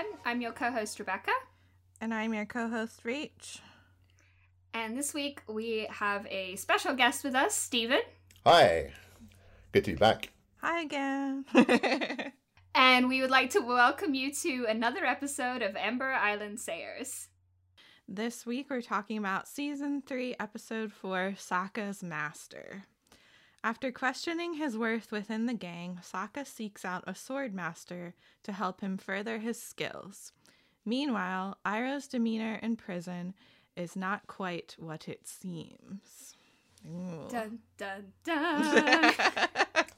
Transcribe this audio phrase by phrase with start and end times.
[0.00, 0.18] everyone.
[0.24, 1.32] I'm your co host, Rebecca.
[2.00, 3.60] And I'm your co host, Rach.
[4.72, 8.00] And this week we have a special guest with us, Stephen.
[8.44, 8.92] Hi.
[9.72, 10.30] Good to be back.
[10.58, 11.44] Hi again.
[12.74, 17.28] and we would like to welcome you to another episode of Ember Island Sayers.
[18.08, 22.84] This week we're talking about season 3, episode 4 Sokka's Master.
[23.62, 28.80] After questioning his worth within the gang, Sokka seeks out a sword master to help
[28.80, 30.32] him further his skills.
[30.86, 33.34] Meanwhile, Iroh's demeanor in prison
[33.76, 36.34] is not quite what it seems.
[36.88, 37.28] Ooh.
[37.28, 39.14] Dun dun dun.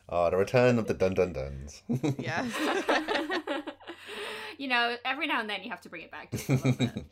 [0.08, 1.82] oh, the return of the dun dun duns.
[2.18, 2.52] yes.
[4.58, 6.32] you know, every now and then you have to bring it back.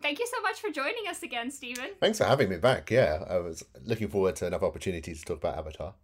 [0.00, 1.90] Thank you so much for joining us again, Stephen.
[2.00, 2.90] Thanks for having me back.
[2.90, 5.94] Yeah, I was looking forward to another opportunity to talk about Avatar.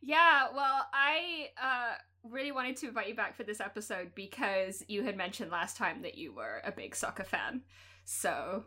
[0.00, 1.94] Yeah, well, I uh,
[2.28, 6.02] really wanted to invite you back for this episode because you had mentioned last time
[6.02, 7.62] that you were a big Sokka fan.
[8.04, 8.64] So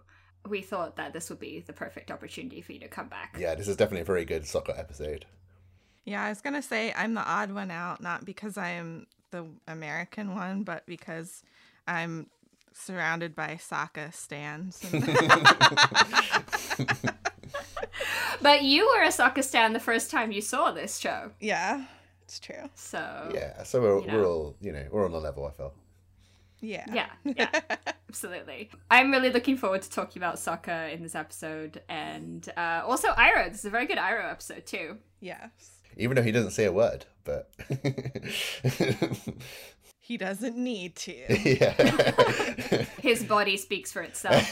[0.47, 3.35] we thought that this would be the perfect opportunity for you to come back.
[3.39, 5.25] Yeah, this is definitely a very good Sokka episode.
[6.05, 9.07] Yeah, I was going to say I'm the odd one out, not because I am
[9.31, 11.43] the American one, but because
[11.87, 12.27] I'm
[12.75, 14.79] surrounded by Sokka stands.
[18.41, 21.31] but you were a Sokka stan the first time you saw this show.
[21.39, 21.85] Yeah,
[22.23, 22.69] it's true.
[22.75, 24.17] So yeah, so we're, you know.
[24.17, 25.45] we're all you know we're on the level.
[25.45, 25.73] I feel.
[26.61, 26.85] Yeah.
[26.91, 27.09] Yeah.
[27.23, 27.61] Yeah.
[28.09, 28.71] absolutely.
[28.89, 33.49] I'm really looking forward to talking about Sokka in this episode, and uh, also Iroh.
[33.49, 34.97] This is a very good Iroh episode too.
[35.19, 35.49] Yes.
[35.97, 37.49] Even though he doesn't say a word, but
[40.05, 41.15] He doesn't need to.
[41.55, 42.85] Yeah.
[43.01, 44.51] His body speaks for itself.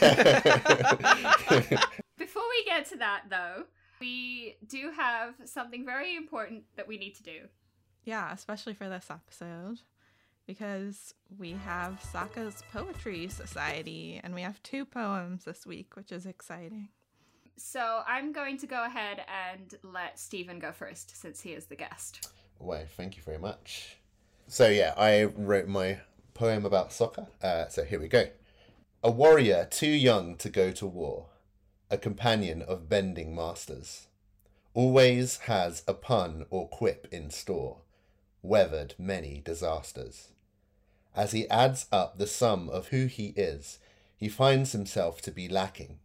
[2.18, 3.62] Before we get to that, though,
[4.00, 7.42] we do have something very important that we need to do.
[8.02, 9.78] Yeah, especially for this episode,
[10.44, 16.26] because we have Sokka's Poetry Society, and we have two poems this week, which is
[16.26, 16.88] exciting.
[17.56, 21.76] So I'm going to go ahead and let Stephen go first, since he is the
[21.76, 22.28] guest.
[22.58, 23.98] Well, thank you very much.
[24.46, 26.00] So yeah, I wrote my
[26.34, 27.28] poem about Sokka.
[27.42, 28.28] Uh, so here we go.
[29.02, 31.26] A warrior too young to go to war,
[31.90, 34.08] a companion of bending masters,
[34.72, 37.78] always has a pun or quip in store,
[38.42, 40.28] weathered many disasters.
[41.14, 43.78] As he adds up the sum of who he is,
[44.16, 45.98] he finds himself to be lacking.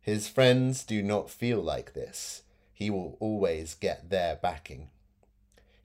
[0.00, 2.42] His friends do not feel like this.
[2.72, 4.90] He will always get their backing.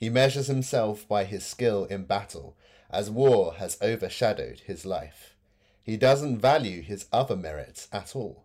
[0.01, 2.57] He measures himself by his skill in battle,
[2.89, 5.35] as war has overshadowed his life.
[5.83, 8.43] He doesn't value his other merits at all.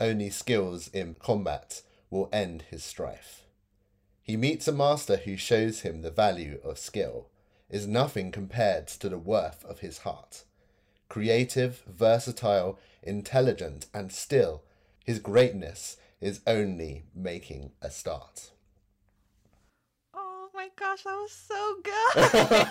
[0.00, 3.42] Only skills in combat will end his strife.
[4.22, 7.28] He meets a master who shows him the value of skill,
[7.68, 10.44] is nothing compared to the worth of his heart.
[11.10, 14.62] Creative, versatile, intelligent, and still,
[15.04, 18.52] his greatness is only making a start
[20.58, 22.14] my gosh, that was so good.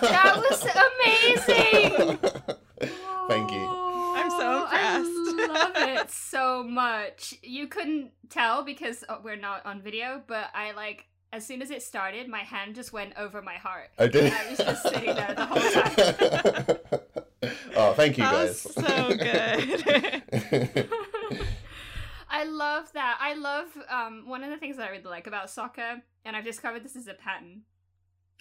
[0.02, 2.18] that was amazing.
[3.28, 3.66] Thank you.
[3.66, 5.10] I'm so impressed.
[5.40, 7.32] I love it so much.
[7.42, 11.70] You couldn't tell because oh, we're not on video, but I like as soon as
[11.70, 13.88] it started, my hand just went over my heart.
[13.98, 14.34] I did.
[14.34, 17.52] I was just sitting there the whole time.
[17.74, 18.60] oh, thank you that guys.
[18.60, 19.16] so
[20.76, 20.90] good.
[22.28, 23.16] I love that.
[23.18, 26.44] I love um, one of the things that I really like about Sokka, and I've
[26.44, 27.62] discovered this is a pattern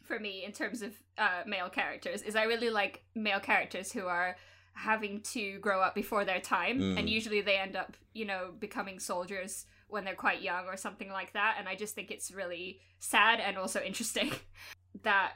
[0.08, 4.08] for me in terms of uh, male characters is I really like male characters who
[4.08, 4.36] are
[4.74, 7.00] having to grow up before their time, mm.
[7.00, 11.10] and usually they end up, you know, becoming soldiers when they're quite young or something
[11.10, 11.56] like that.
[11.58, 14.32] And I just think it's really sad and also interesting.
[15.04, 15.34] that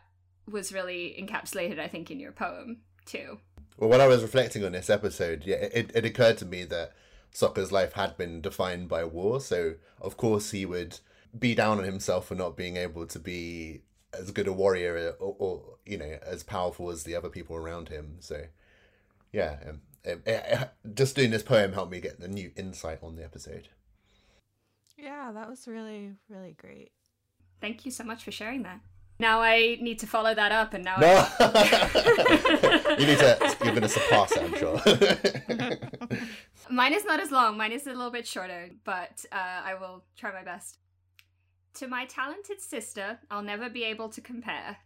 [0.49, 3.39] was really encapsulated, I think, in your poem too.
[3.77, 6.93] Well, when I was reflecting on this episode, yeah, it, it occurred to me that
[7.33, 10.99] Sokka's life had been defined by war, so of course he would
[11.37, 13.81] be down on himself for not being able to be
[14.13, 17.89] as good a warrior or, or, you know as powerful as the other people around
[17.89, 18.17] him.
[18.19, 18.43] So
[19.31, 23.15] yeah, um, it, it, just doing this poem helped me get a new insight on
[23.15, 23.69] the episode.
[24.97, 26.91] Yeah, that was really really great.
[27.59, 28.81] Thank you so much for sharing that.
[29.21, 31.27] Now I need to follow that up, and now no.
[31.39, 32.95] I...
[32.99, 34.81] you need to give it a surpass I'm sure.
[36.71, 37.55] Mine is not as long.
[37.55, 40.79] Mine is a little bit shorter, but uh, I will try my best.
[41.75, 44.77] To my talented sister, I'll never be able to compare.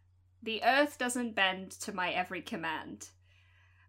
[0.43, 3.09] The earth doesn't bend to my every command.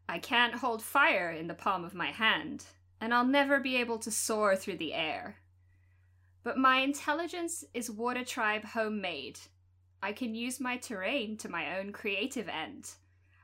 [0.09, 2.65] I can't hold fire in the palm of my hand,
[3.01, 5.37] and I'll never be able to soar through the air.
[6.43, 9.41] But my intelligence is Water Tribe homemade.
[10.03, 12.93] I can use my terrain to my own creative end.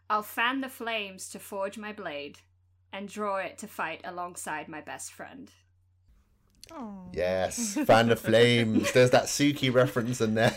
[0.08, 2.38] I'll fan the flames to forge my blade
[2.92, 5.50] and draw it to fight alongside my best friend.
[6.74, 7.08] Oh.
[7.12, 8.92] Yes, fan the flames.
[8.92, 10.52] There's that Suki reference in there.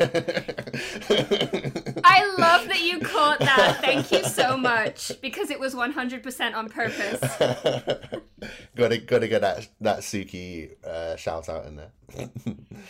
[2.04, 3.80] I love that you caught that.
[3.82, 7.20] Thank you so much because it was 100% on purpose.
[8.76, 11.92] gotta gotta get that that Suki uh, shout out in there.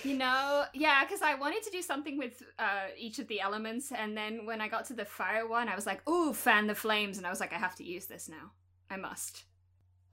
[0.04, 3.92] You know, yeah, because I wanted to do something with uh, each of the elements,
[3.92, 6.75] and then when I got to the fire one, I was like, "Ooh, fan the
[6.75, 8.51] flames!" And I was like, "I have to use this now.
[8.89, 9.45] I must."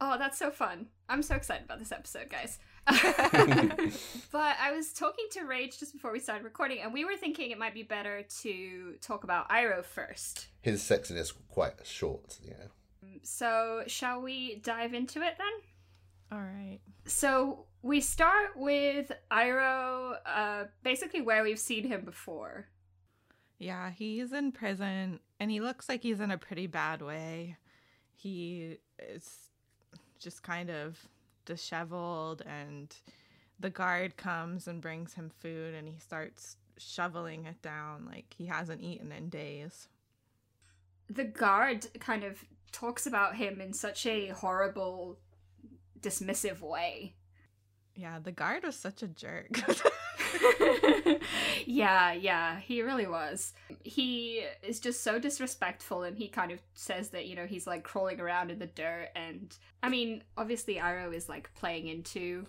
[0.01, 0.87] Oh, that's so fun!
[1.09, 2.59] I'm so excited about this episode, guys.
[2.87, 7.51] but I was talking to Rach just before we started recording, and we were thinking
[7.51, 10.49] it might be better to talk about Iroh first.
[10.63, 12.67] His sexiness quite short, yeah.
[13.23, 15.53] So, shall we dive into it then?
[16.33, 16.81] All right.
[17.05, 22.69] So we start with Iroh, uh, basically where we've seen him before.
[23.59, 27.59] Yeah, he's in prison and he looks like he's in a pretty bad way.
[28.17, 29.51] He is
[30.19, 31.07] just kind of
[31.45, 32.95] disheveled and
[33.59, 38.47] the guard comes and brings him food and he starts shoveling it down like he
[38.47, 39.89] hasn't eaten in days.
[41.09, 45.19] The guard kind of talks about him in such a horrible,
[46.01, 47.15] dismissive way.
[47.95, 49.61] Yeah, the guard was such a jerk.
[51.67, 53.53] yeah, yeah, he really was.
[53.85, 57.83] He is just so disrespectful and he kind of says that, you know, he's like
[57.83, 62.47] crawling around in the dirt and I mean, obviously Iroh is like playing into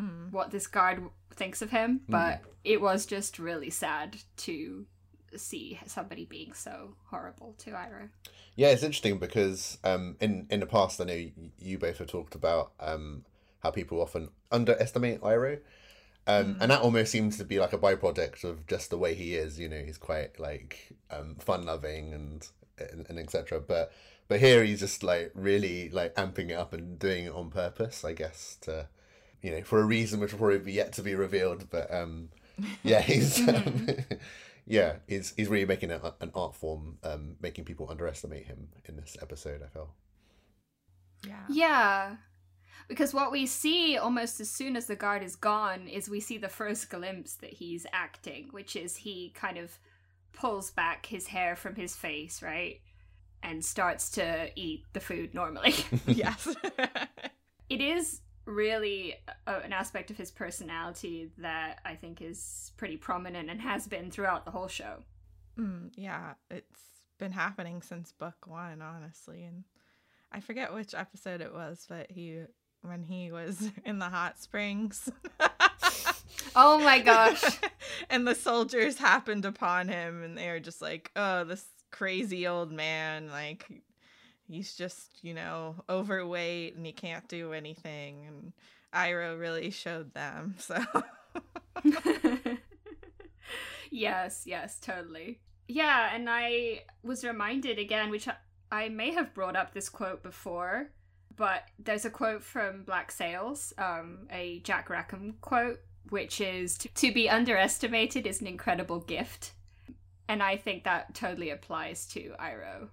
[0.00, 0.32] Mm.
[0.32, 1.02] what this guard
[1.34, 4.86] thinks of him, but it was just really sad to
[5.36, 8.08] see somebody being so horrible to Iroh.
[8.56, 11.26] Yeah, it's interesting because um, in in the past, I know
[11.58, 13.24] you both have talked about um,
[13.62, 15.60] how people often underestimate Iroh,
[16.26, 19.34] um, and that almost seems to be like a byproduct of just the way he
[19.34, 19.58] is.
[19.58, 22.46] You know, he's quite like um, fun loving and
[22.78, 23.60] and, and etc.
[23.60, 23.92] But
[24.28, 28.04] but here he's just like really like amping it up and doing it on purpose,
[28.04, 28.88] I guess, to
[29.42, 31.68] you know for a reason which will probably be yet to be revealed.
[31.70, 32.28] But um,
[32.82, 33.46] yeah, he's.
[33.48, 33.86] Um,
[34.64, 38.68] Yeah, he's he's really making it a- an art form, um, making people underestimate him
[38.84, 39.60] in this episode.
[39.60, 39.90] I feel.
[41.26, 41.40] Yeah.
[41.48, 42.16] Yeah.
[42.88, 46.38] Because what we see almost as soon as the guard is gone is we see
[46.38, 49.78] the first glimpse that he's acting, which is he kind of
[50.32, 52.80] pulls back his hair from his face, right?
[53.42, 55.74] And starts to eat the food normally.
[56.06, 56.54] yes.
[57.68, 59.14] it is really
[59.46, 64.10] a, an aspect of his personality that I think is pretty prominent and has been
[64.10, 65.02] throughout the whole show.
[65.58, 66.80] Mm, yeah, it's
[67.18, 69.44] been happening since book one, honestly.
[69.44, 69.64] And
[70.32, 72.42] I forget which episode it was, but he,
[72.82, 75.10] when he was in the hot springs.
[76.54, 77.42] Oh my gosh.
[78.10, 82.70] and the soldiers happened upon him, and they were just like, oh, this crazy old
[82.70, 83.28] man.
[83.30, 83.66] Like,
[84.46, 88.26] he's just, you know, overweight and he can't do anything.
[88.26, 88.52] And
[88.92, 90.56] Iroh really showed them.
[90.58, 90.82] So.
[93.90, 95.40] yes, yes, totally.
[95.68, 98.36] Yeah, and I was reminded again, which I-
[98.70, 100.90] I may have brought up this quote before,
[101.36, 105.80] but there's a quote from Black Sails, um, a Jack Rackham quote,
[106.10, 109.52] which is to, to be underestimated is an incredible gift.
[110.28, 112.88] And I think that totally applies to Iroh.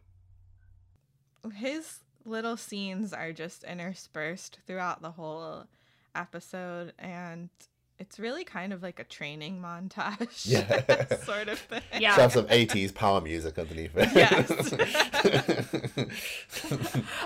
[1.56, 5.66] his little scenes are just interspersed throughout the whole
[6.16, 7.50] episode and
[8.00, 11.18] it's really kind of like a training montage Yeah.
[11.24, 12.16] sort of thing Yeah.
[12.16, 14.10] Should have some eighties power music underneath it.
[14.16, 14.50] Yes,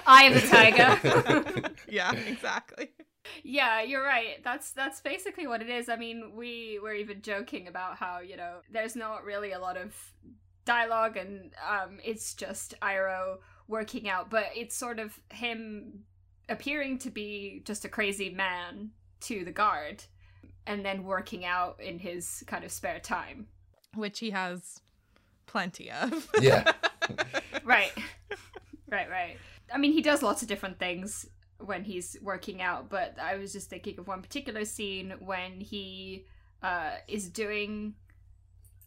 [0.07, 1.71] I am the tiger.
[1.87, 2.89] yeah exactly
[3.43, 4.43] Yeah, you're right.
[4.43, 5.87] That's that's basically what it is.
[5.89, 9.77] I mean, we were even joking about how, you know, there's not really a lot
[9.77, 9.95] of
[10.65, 13.37] dialogue and um it's just Iroh
[13.67, 16.03] working out, but it's sort of him
[16.49, 20.03] appearing to be just a crazy man to the guard
[20.67, 23.47] and then working out in his kind of spare time.
[23.95, 24.81] which he has
[25.45, 26.71] plenty of yeah.
[27.63, 27.91] Right.
[28.89, 29.37] right, right.
[29.73, 31.27] I mean, he does lots of different things
[31.59, 36.25] when he's working out, but I was just thinking of one particular scene when he
[36.61, 37.93] uh, is doing.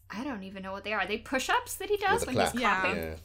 [0.09, 1.01] I don't even know what they are.
[1.01, 2.51] Are they push ups that he does when clap.
[2.53, 2.81] he's Yeah.
[2.81, 3.03] clapping?
[3.03, 3.15] Yeah.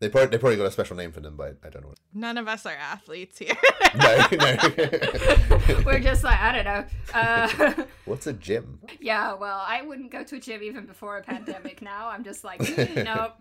[0.00, 1.94] They probably they probably got a special name for them, but I don't know.
[2.14, 3.56] None of us are athletes here
[3.96, 5.82] No, no.
[5.84, 6.84] We're just like, I don't know.
[7.12, 8.78] Uh, What's a gym?
[9.00, 12.08] yeah, well, I wouldn't go to a gym even before a pandemic now.
[12.08, 13.32] I'm just like, mm, nope.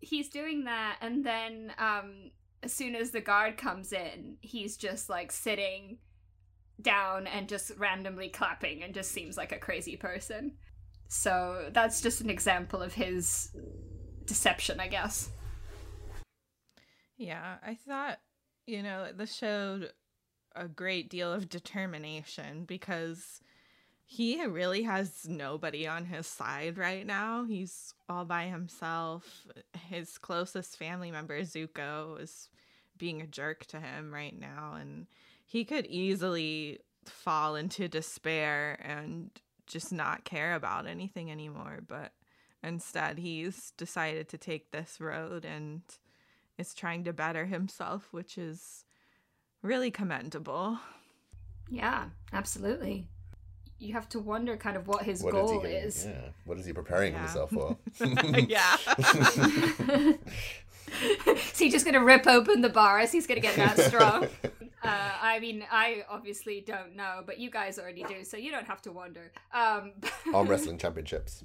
[0.00, 2.30] He's doing that, and then um,
[2.62, 5.98] as soon as the guard comes in, he's just like sitting
[6.80, 10.52] down and just randomly clapping and just seems like a crazy person.
[11.08, 13.50] So that's just an example of his
[14.26, 15.30] deception, I guess.
[17.24, 18.18] Yeah, I thought,
[18.66, 19.92] you know, this showed
[20.54, 23.40] a great deal of determination because
[24.04, 27.44] he really has nobody on his side right now.
[27.44, 29.46] He's all by himself.
[29.88, 32.50] His closest family member, Zuko, is
[32.98, 34.76] being a jerk to him right now.
[34.78, 35.06] And
[35.46, 39.30] he could easily fall into despair and
[39.66, 41.78] just not care about anything anymore.
[41.88, 42.12] But
[42.62, 45.80] instead, he's decided to take this road and
[46.58, 48.84] is trying to better himself, which is
[49.62, 50.78] really commendable.
[51.70, 53.08] Yeah, absolutely.
[53.78, 56.06] You have to wonder kind of what his What goal he gonna- is.
[56.06, 56.28] Yeah.
[56.44, 57.20] What is he preparing Yeah.
[57.20, 57.76] himself for?
[58.48, 58.76] yeah.
[61.26, 63.10] is he just gonna rip open the bars?
[63.12, 64.28] He's gonna get that strong.
[64.84, 68.66] Uh, I mean, I obviously don't know, but you guys already do, so you don't
[68.66, 69.32] have to wonder.
[69.50, 69.92] Um,
[70.34, 71.42] Arm wrestling championships.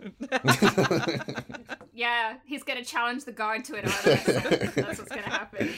[1.92, 4.14] yeah, he's gonna challenge the guard to wrestle.
[4.82, 5.70] That's what's gonna happen.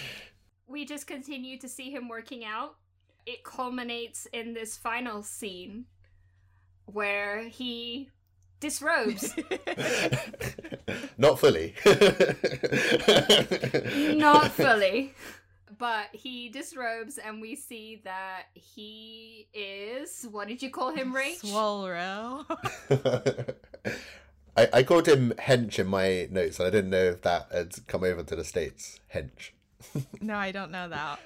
[0.67, 2.77] We just continue to see him working out.
[3.27, 5.87] It culminates in this final scene
[6.87, 8.11] where he
[8.61, 9.35] disrobes.
[11.19, 11.75] Not fully.
[14.17, 15.15] Not fully.
[15.79, 20.27] But he disrobes, and we see that he is.
[20.31, 21.41] What did you call him, Rach?
[21.41, 22.45] Swolro.
[24.57, 27.87] I, I called him Hench in my notes, and I didn't know if that had
[27.87, 29.01] come over to the States.
[29.13, 29.51] Hench.
[30.21, 31.19] no, I don't know that.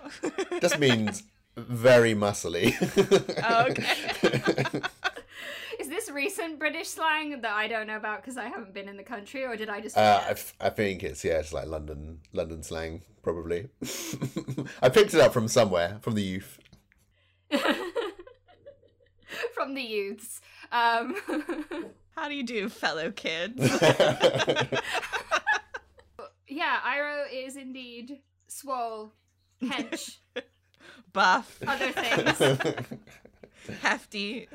[0.61, 1.25] Just means
[1.57, 2.75] very muscly.
[3.51, 4.81] Oh, okay.
[6.09, 8.97] Is this recent British slang that I don't know about because I haven't been in
[8.97, 9.95] the country, or did I just?
[9.97, 10.39] Uh, I, forget?
[10.39, 13.69] f- I think it's yeah, it's like London London slang probably.
[14.83, 16.59] I picked it up from somewhere from the youth.
[19.55, 20.41] From the youths.
[20.73, 21.15] Um,
[22.17, 23.59] How do you do, fellow kids?
[26.49, 29.13] yeah, Iroh is indeed swole,
[29.63, 30.17] hench,
[31.13, 32.41] Buff, other things.
[33.83, 34.49] Hefty.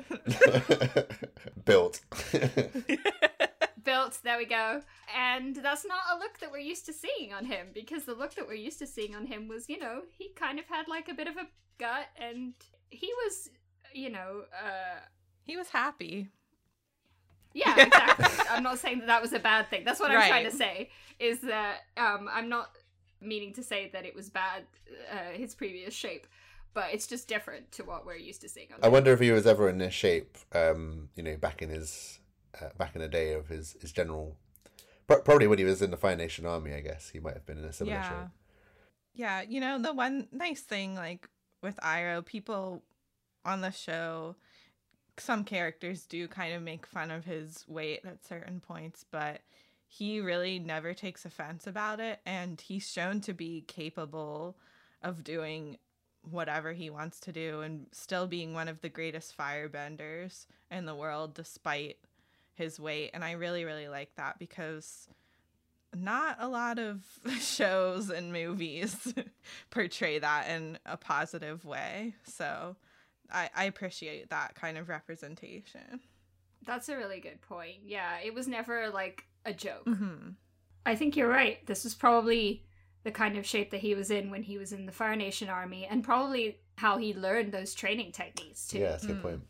[1.64, 2.00] Built.
[3.84, 4.18] built.
[4.22, 4.80] There we go.
[5.16, 8.34] And that's not a look that we're used to seeing on him because the look
[8.34, 11.08] that we're used to seeing on him was, you know, he kind of had like
[11.08, 11.46] a bit of a
[11.78, 12.54] gut and
[12.90, 13.50] he was,
[13.92, 15.00] you know, uh,
[15.44, 16.28] He was happy.
[17.52, 18.46] yeah, exactly.
[18.50, 19.84] I'm not saying that that was a bad thing.
[19.84, 22.70] That's what I'm trying to say is that um, I'm not
[23.20, 24.64] meaning to say that it was bad,
[25.12, 26.26] uh, his previous shape,
[26.74, 29.30] but it's just different to what we're used to seeing on I wonder if he
[29.30, 32.18] was ever in this shape, um, you know, back in his
[32.60, 34.36] uh, back in the day of his his general.
[35.06, 37.46] Pro- Probably when he was in the Fire Nation Army, I guess he might have
[37.46, 38.08] been in a similar yeah.
[38.08, 38.28] shape.
[39.14, 41.28] Yeah, you know, the one nice thing like
[41.62, 42.82] with Iroh, people
[43.44, 44.36] on the show
[45.18, 49.40] some characters do kind of make fun of his weight at certain points, but
[49.86, 54.56] he really never takes offense about it and he's shown to be capable
[55.02, 55.78] of doing
[56.30, 60.94] whatever he wants to do and still being one of the greatest firebenders in the
[60.94, 61.98] world despite
[62.54, 65.08] his weight and I really really like that because
[65.94, 67.02] not a lot of
[67.40, 69.14] shows and movies
[69.70, 72.14] portray that in a positive way.
[72.24, 72.76] So
[73.30, 76.00] I, I appreciate that kind of representation.
[76.66, 77.78] That's a really good point.
[77.84, 79.84] Yeah, it was never like a joke.
[79.86, 80.30] Mm-hmm.
[80.86, 81.64] I think you're right.
[81.66, 82.64] This was probably
[83.04, 85.48] the kind of shape that he was in when he was in the Fire Nation
[85.48, 88.78] army, and probably how he learned those training techniques too.
[88.78, 89.22] Yeah, that's a good Mm.
[89.22, 89.42] point.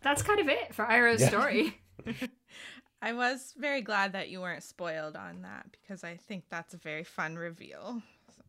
[0.00, 1.28] That's kind of it for Iroh's Yeah.
[1.28, 1.80] story.
[3.02, 6.78] I was very glad that you weren't spoiled on that because I think that's a
[6.78, 8.02] very fun reveal.
[8.36, 8.42] So.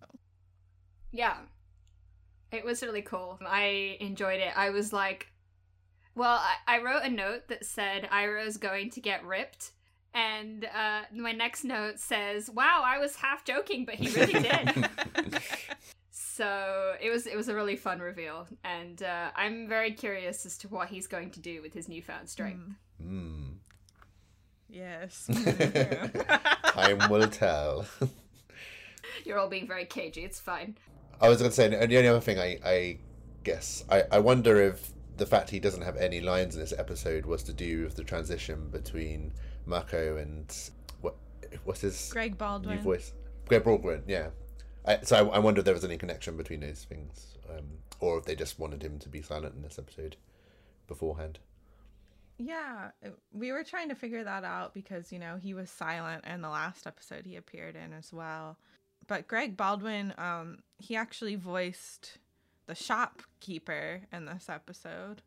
[1.12, 1.38] yeah,
[2.52, 3.38] it was really cool.
[3.46, 4.52] I enjoyed it.
[4.56, 5.28] I was like,
[6.16, 9.72] well, I, I wrote a note that said Iroh's going to get ripped.
[10.14, 14.90] And uh, my next note says, "Wow, I was half joking, but he really did."
[16.12, 20.58] So it was it was a really fun reveal, and uh, I'm very curious as
[20.60, 22.62] to what he's going to do with his newfound strength.
[23.04, 23.54] Mm, Mm.
[24.70, 25.28] yes.
[26.74, 27.86] Time will tell.
[29.26, 30.24] You're all being very cagey.
[30.24, 30.78] It's fine.
[31.20, 32.98] I was going to say, and the only other thing I, I
[33.44, 37.26] guess, I, I wonder if the fact he doesn't have any lines in this episode
[37.26, 39.34] was to do with the transition between
[39.70, 40.54] Mako and
[41.02, 41.16] what
[41.64, 42.80] what's his Greg new Baldwin.
[42.80, 43.14] voice?
[43.48, 44.30] Greg Baldwin, yeah.
[44.86, 47.66] I, so I, I wonder if there was any connection between those things, um,
[48.00, 50.16] or if they just wanted him to be silent in this episode
[50.88, 51.40] beforehand.
[52.38, 52.92] Yeah,
[53.34, 56.48] we were trying to figure that out because, you know, he was silent in the
[56.50, 58.58] last episode he appeared in as well.
[59.08, 62.18] But Greg Baldwin, um, he actually voiced
[62.66, 65.22] the shopkeeper in this episode.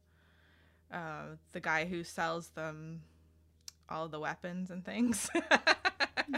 [0.90, 3.02] Uh, the guy who sells them
[3.92, 5.28] all the weapons and things.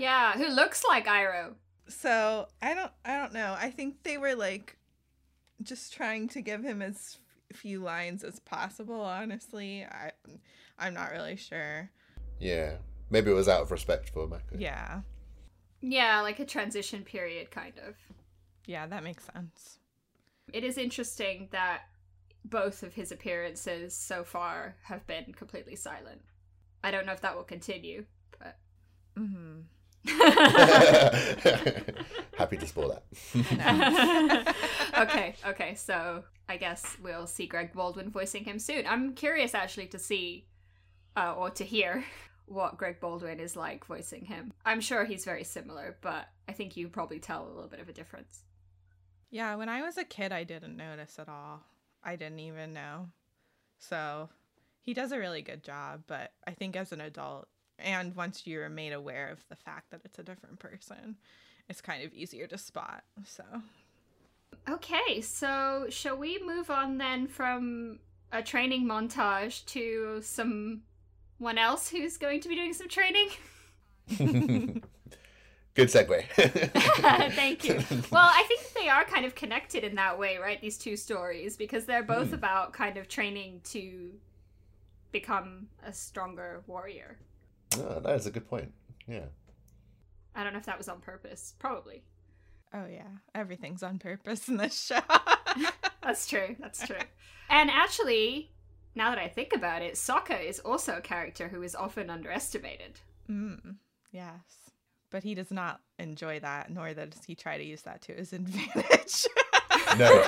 [0.01, 1.55] Yeah, who looks like Iroh?
[1.89, 3.57] So I don't I don't know.
[3.59, 4.77] I think they were like
[5.63, 7.19] just trying to give him as
[7.53, 9.85] few lines as possible, honestly.
[9.85, 10.13] I
[10.79, 11.91] I'm not really sure.
[12.41, 12.77] Yeah.
[13.11, 14.57] Maybe it was out of respect for Mako.
[14.59, 15.03] Yeah.
[15.81, 17.95] Yeah, like a transition period, kind of.
[18.67, 19.79] Yeah, that makes sense.
[20.53, 21.83] It is interesting that
[22.45, 26.23] both of his appearances so far have been completely silent.
[26.85, 28.05] I don't know if that will continue,
[28.39, 28.59] but.
[29.19, 29.61] Mm-hmm.
[32.37, 33.05] Happy to spoil that.
[34.99, 38.87] okay, okay, so I guess we'll see Greg Baldwin voicing him soon.
[38.87, 40.47] I'm curious actually to see
[41.17, 42.05] uh, or to hear
[42.45, 44.53] what Greg Baldwin is like voicing him.
[44.67, 47.89] I'm sure he's very similar, but I think you probably tell a little bit of
[47.89, 48.41] a difference.
[49.31, 51.63] Yeah, when I was a kid, I didn't notice at all.
[52.03, 53.09] I didn't even know.
[53.79, 54.29] So
[54.85, 57.49] he does a really good job, but I think as an adult,
[57.79, 61.17] and once you're made aware of the fact that it's a different person,
[61.71, 63.03] it's kind of easier to spot.
[63.27, 63.45] So,
[64.69, 67.99] okay, so shall we move on then from
[68.31, 70.83] a training montage to someone
[71.59, 73.31] else who's going to be doing some training?
[75.75, 76.25] Good segue.
[77.33, 77.75] Thank you.
[78.13, 80.61] Well, I think they are kind of connected in that way, right?
[80.61, 82.35] These two stories, because they're both mm.
[82.35, 84.13] about kind of training to
[85.15, 87.17] become a stronger warrior.
[87.79, 88.71] Oh, that is a good point.
[89.07, 89.27] Yeah.
[90.35, 91.55] I don't know if that was on purpose.
[91.59, 92.03] Probably.
[92.75, 95.01] Oh yeah, everything's on purpose in this show.
[96.03, 96.57] That's true.
[96.61, 96.99] That's true.
[97.49, 98.51] And actually,
[98.97, 103.01] now that I think about it, Sokka is also a character who is often underestimated.
[103.31, 103.77] Mm,
[104.13, 104.65] yes
[105.15, 108.33] but he does not enjoy that, nor does he try to use that to his
[108.33, 109.27] advantage.
[109.97, 110.27] no.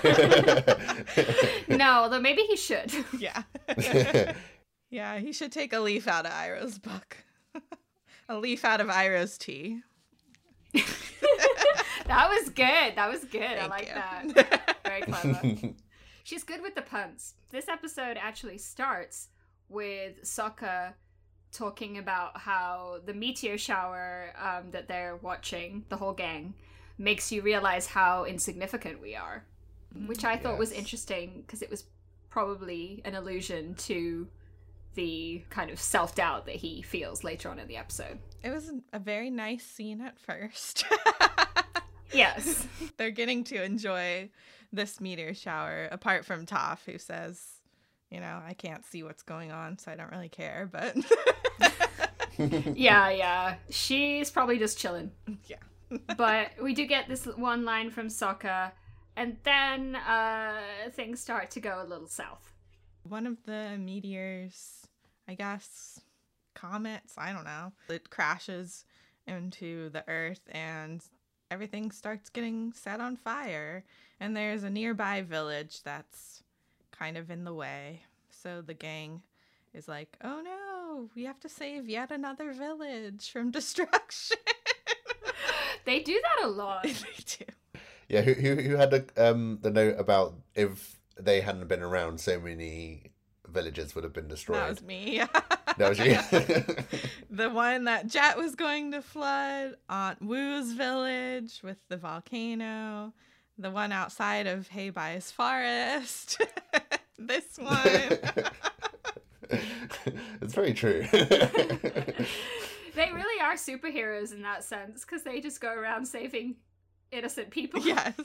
[1.76, 2.92] no, although maybe he should.
[3.18, 3.42] Yeah.
[4.90, 7.18] Yeah, he should take a leaf out of Iroh's book.
[8.28, 9.80] a leaf out of Iroh's tea.
[10.72, 12.94] that was good.
[12.96, 13.40] That was good.
[13.40, 13.94] Thank I like you.
[14.34, 14.76] that.
[14.84, 15.74] Very clever.
[16.24, 17.34] She's good with the puns.
[17.50, 19.28] This episode actually starts
[19.68, 20.94] with Sokka
[21.52, 26.54] talking about how the meteor shower um, that they're watching, the whole gang,
[26.98, 29.44] makes you realize how insignificant we are,
[30.06, 30.58] which I thought yes.
[30.58, 31.84] was interesting because it was
[32.28, 34.26] probably an allusion to
[34.96, 38.18] the kind of self doubt that he feels later on in the episode.
[38.42, 40.84] It was a very nice scene at first.
[42.12, 42.66] yes.
[42.96, 44.30] They're getting to enjoy
[44.72, 47.40] this meteor shower, apart from Toph, who says,
[48.10, 50.96] you know, I can't see what's going on, so I don't really care, but
[52.74, 53.54] yeah, yeah.
[53.70, 55.10] She's probably just chilling.
[55.46, 55.56] Yeah.
[56.16, 58.72] but we do get this one line from Sokka,
[59.16, 60.58] and then uh,
[60.92, 62.52] things start to go a little south.
[63.02, 64.85] One of the meteors,
[65.28, 66.00] I guess,
[66.54, 68.84] comets, I don't know, it crashes
[69.26, 71.02] into the earth and
[71.50, 73.84] everything starts getting set on fire.
[74.20, 76.42] And there's a nearby village that's
[76.90, 78.02] kind of in the way.
[78.30, 79.22] So the gang
[79.74, 84.38] is like, oh no, we have to save yet another village from destruction.
[85.84, 86.82] they do that a lot.
[86.84, 86.92] they
[87.26, 87.44] do.
[88.08, 92.20] Yeah, who who, who had the um the note about if they hadn't been around,
[92.20, 93.10] so many
[93.56, 94.58] villages would have been destroyed.
[94.58, 95.22] That was me.
[95.78, 96.18] that was you.
[97.30, 103.14] the one that Jet was going to flood, Aunt Wu's village with the volcano,
[103.56, 106.38] the one outside of Heibai's forest.
[107.18, 108.18] this one.
[109.50, 111.06] it's very true.
[111.10, 116.56] they really are superheroes in that sense because they just go around saving
[117.10, 117.80] innocent people.
[117.80, 118.20] Yes.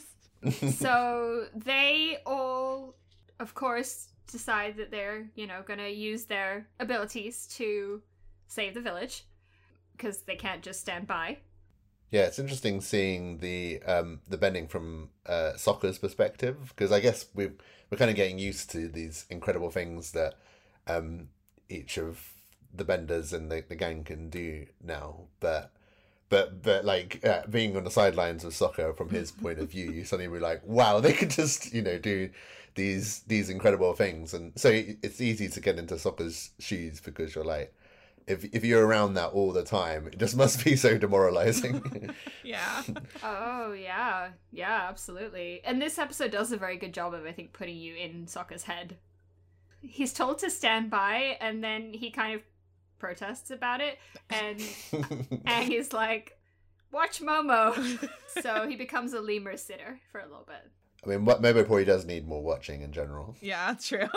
[0.76, 2.96] so they all,
[3.39, 8.02] of course, decide that they're, you know, going to use their abilities to
[8.48, 9.26] save the village
[9.96, 11.38] because they can't just stand by.
[12.12, 17.26] Yeah, it's interesting seeing the um, the bending from uh, Sokka's perspective because I guess
[17.34, 17.52] we
[17.89, 20.36] we're kind of getting used to these incredible things that
[20.88, 21.30] um,
[21.70, 22.34] each of
[22.74, 25.28] the benders and the, the gang can do now.
[25.39, 25.72] But
[26.28, 29.91] but but like uh, being on the sidelines of Sokka from his point of view,
[29.91, 32.30] you suddenly be like, wow, they could just you know do
[32.75, 37.45] these these incredible things, and so it's easy to get into Sokka's shoes because you're
[37.45, 37.73] like.
[38.27, 42.12] If, if you're around that all the time, it just must be so demoralizing.
[42.43, 42.84] yeah.
[43.23, 45.62] Oh yeah, yeah, absolutely.
[45.65, 48.63] And this episode does a very good job of, I think, putting you in Sokka's
[48.63, 48.97] head
[49.81, 52.41] he's told to stand by and then he kind of
[52.99, 53.97] protests about it
[54.29, 56.38] and Aang he's like
[56.91, 58.10] watch momo
[58.41, 60.71] so he becomes a lemur sitter for a little bit
[61.04, 63.36] I mean, Momo probably does need more watching in general.
[63.42, 64.08] Yeah, true.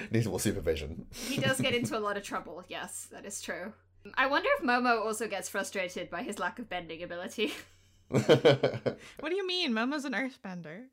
[0.10, 1.04] Needs more supervision.
[1.12, 2.64] He does get into a lot of trouble.
[2.68, 3.74] Yes, that is true.
[4.16, 7.52] I wonder if Momo also gets frustrated by his lack of bending ability.
[8.10, 9.72] What do you mean?
[9.72, 10.86] Momo's an earthbender.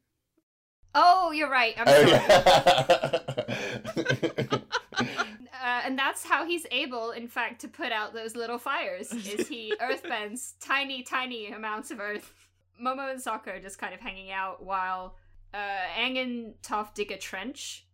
[0.93, 1.73] oh, you're right.
[1.77, 2.09] I'm oh sorry.
[4.49, 4.57] yeah.
[5.67, 9.11] Uh, and that's how he's able, in fact, to put out those little fires.
[9.11, 12.31] Is he earthbends tiny, tiny amounts of earth.
[12.81, 15.15] Momo and Sokka are just kind of hanging out while
[15.53, 15.57] uh,
[15.97, 17.85] Aang and Toph dig a trench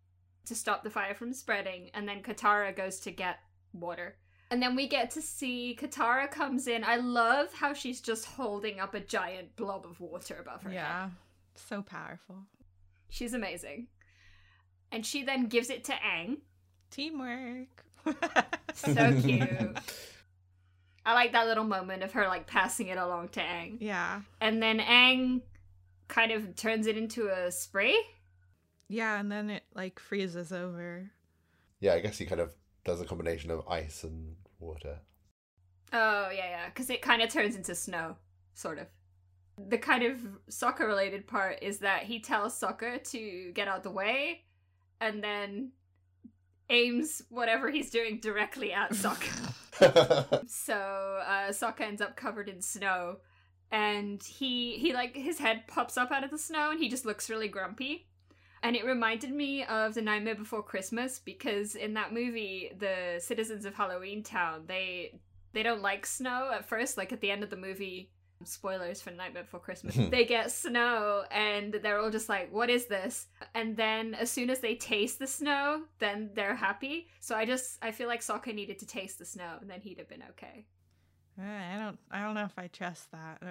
[0.45, 3.39] to stop the fire from spreading, and then Katara goes to get
[3.73, 4.15] water.
[4.51, 6.83] And then we get to see Katara comes in.
[6.83, 10.75] I love how she's just holding up a giant blob of water above her head.
[10.75, 11.09] Yeah.
[11.55, 12.35] So powerful.
[13.09, 13.87] She's amazing.
[14.91, 16.37] And she then gives it to Aang.
[16.91, 17.83] Teamwork.
[18.75, 19.77] So cute.
[21.05, 23.77] I like that little moment of her like passing it along to Aang.
[23.81, 24.21] yeah.
[24.39, 25.41] And then Aang
[26.07, 27.95] kind of turns it into a spray.
[28.87, 31.09] Yeah, and then it like freezes over.
[31.79, 32.53] yeah, I guess he kind of
[32.85, 34.99] does a combination of ice and water.
[35.91, 36.65] Oh, yeah, yeah.
[36.67, 38.15] Because it kind of turns into snow,
[38.53, 38.87] sort of.
[39.69, 40.17] The kind of
[40.49, 44.41] Sokka related part is that he tells Sokka to get out the way
[44.99, 45.71] and then
[46.69, 49.53] aims whatever he's doing directly at Sokka.
[50.47, 50.73] So
[51.25, 53.17] uh, Sokka ends up covered in snow,
[53.71, 57.05] and he he like his head pops up out of the snow, and he just
[57.05, 58.07] looks really grumpy.
[58.61, 63.65] And it reminded me of the Nightmare Before Christmas because in that movie, the citizens
[63.65, 65.19] of Halloween Town they
[65.53, 66.97] they don't like snow at first.
[66.97, 68.11] Like at the end of the movie,
[68.45, 72.85] spoilers for Nightmare Before Christmas, they get snow, and they're all just like, "What is
[72.85, 77.07] this?" And then as soon as they taste the snow, then they're happy.
[77.19, 79.97] So I just I feel like Sokka needed to taste the snow, and then he'd
[79.97, 80.65] have been okay.
[81.39, 83.41] Uh, I don't I don't know if I trust that.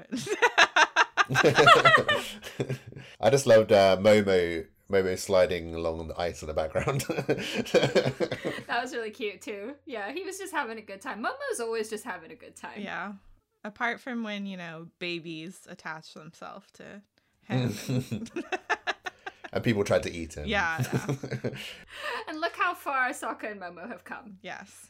[3.20, 7.00] I just loved uh, Momo Momo sliding along the ice in the background.
[8.66, 9.74] That was really cute too.
[9.86, 11.22] Yeah, he was just having a good time.
[11.22, 12.80] Momo's always just having a good time.
[12.80, 13.12] yeah.
[13.64, 17.02] Apart from when, you know, babies attach themselves to
[17.42, 17.74] him.
[19.52, 20.46] and people tried to eat him.
[20.48, 20.78] Yeah,
[22.28, 24.38] And look how far Sokka and Momo have come.
[24.42, 24.88] yes.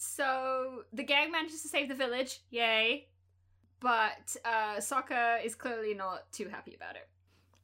[0.00, 3.08] So the gang manages to save the village, yay!
[3.80, 7.08] But uh, Sokka is clearly not too happy about it.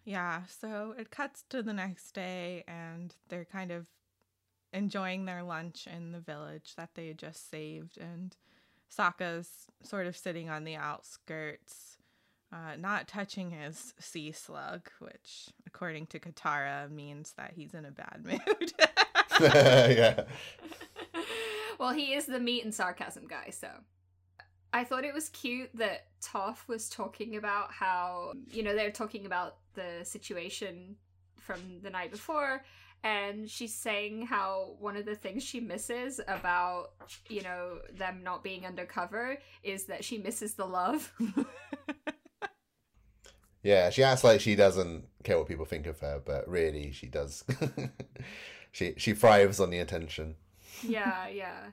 [0.04, 3.86] Yeah, so it cuts to the next day and they're kind of
[4.72, 8.36] enjoying their lunch in the village that they had just saved and
[8.96, 11.98] Sokka's sort of sitting on the outskirts,
[12.52, 17.90] uh, not touching his sea slug, which according to Katara means that he's in a
[17.90, 18.72] bad mood.
[19.40, 20.24] yeah.
[21.78, 23.68] well, he is the meat and sarcasm guy, so.
[24.72, 29.24] I thought it was cute that Toph was talking about how, you know, they're talking
[29.24, 30.96] about the situation
[31.38, 32.64] from the night before,
[33.04, 36.90] and she's saying how one of the things she misses about,
[37.28, 41.12] you know, them not being undercover is that she misses the love.
[43.62, 47.06] Yeah, she acts like she doesn't care what people think of her, but really she
[47.06, 47.44] does.
[48.72, 50.34] she she thrives on the attention.
[50.86, 51.70] yeah, yeah.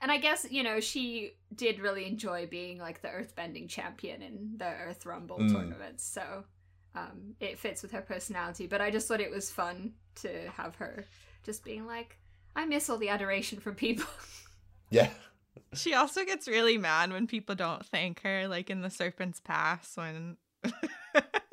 [0.00, 4.52] And I guess, you know, she did really enjoy being like the earthbending champion in
[4.56, 5.52] the Earth Rumble Mm.
[5.52, 6.04] tournaments.
[6.04, 6.44] So
[6.94, 8.66] um, it fits with her personality.
[8.68, 11.06] But I just thought it was fun to have her
[11.42, 12.18] just being like,
[12.54, 14.06] I miss all the adoration from people.
[14.90, 15.08] Yeah.
[15.72, 19.96] she also gets really mad when people don't thank her, like in the Serpent's Pass
[19.96, 20.36] when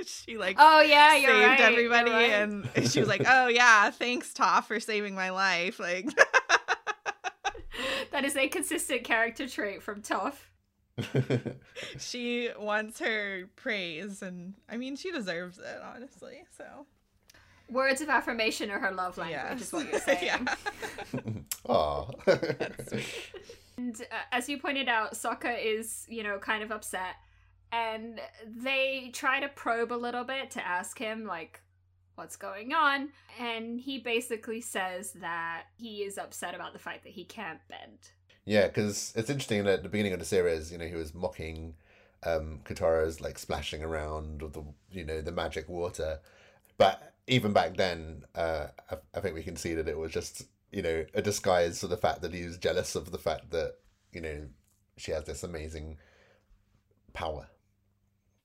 [0.06, 1.60] she like oh, yeah, you're saved right.
[1.62, 2.68] everybody you're right.
[2.76, 6.06] and she was like, "Oh yeah, thanks Toph for saving my life." Like
[8.12, 10.36] that is a consistent character trait from Toph.
[11.98, 16.40] she wants her praise and I mean, she deserves it, honestly.
[16.58, 16.66] So,
[17.70, 19.62] Words of affirmation are her love language, yes.
[19.62, 20.20] is what you're saying.
[20.24, 20.56] yeah.
[21.72, 22.12] Aw.
[23.78, 27.16] And uh, as you pointed out, Sokka is, you know, kind of upset.
[27.72, 31.62] And they try to probe a little bit to ask him, like,
[32.16, 33.10] what's going on.
[33.40, 38.12] And he basically says that he is upset about the fact that he can't bend.
[38.46, 41.14] Yeah, because it's interesting that at the beginning of the series, you know, he was
[41.14, 41.76] mocking
[42.24, 46.20] um, Katara's like splashing around with the you know the magic water,
[46.78, 50.44] but even back then, uh, I, I think we can see that it was just
[50.72, 53.76] you know a disguise for the fact that he was jealous of the fact that
[54.12, 54.48] you know
[54.98, 55.98] she has this amazing
[57.14, 57.48] power.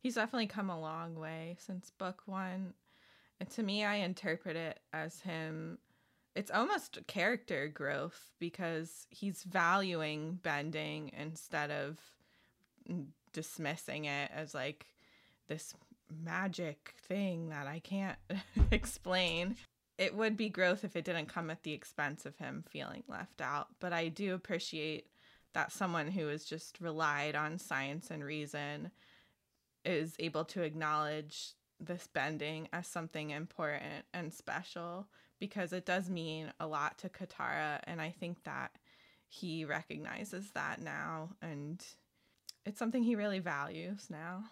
[0.01, 2.75] He's definitely come a long way since book 1.
[3.41, 5.79] And to me, I interpret it as him
[6.35, 11.99] it's almost character growth because he's valuing bending instead of
[13.33, 14.87] dismissing it as like
[15.49, 15.75] this
[16.23, 18.19] magic thing that I can't
[18.71, 19.57] explain.
[19.99, 23.41] It would be growth if it didn't come at the expense of him feeling left
[23.41, 25.07] out, but I do appreciate
[25.53, 28.91] that someone who has just relied on science and reason
[29.85, 35.07] is able to acknowledge this bending as something important and special
[35.39, 38.73] because it does mean a lot to Katara and I think that
[39.29, 41.85] he recognizes that now and
[42.65, 44.45] it's something he really values now.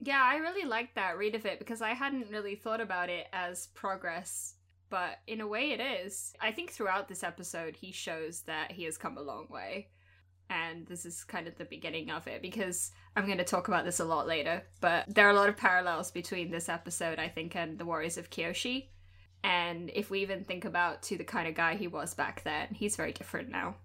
[0.00, 3.26] Yeah, I really liked that read of it because I hadn't really thought about it
[3.32, 4.54] as progress,
[4.88, 6.32] but in a way it is.
[6.40, 9.88] I think throughout this episode he shows that he has come a long way.
[10.48, 13.84] And this is kind of the beginning of it because I'm going to talk about
[13.84, 14.64] this a lot later.
[14.80, 18.18] But there are a lot of parallels between this episode, I think, and the Warriors
[18.18, 18.88] of Kyoshi.
[19.44, 22.68] And if we even think about to the kind of guy he was back then,
[22.72, 23.76] he's very different now.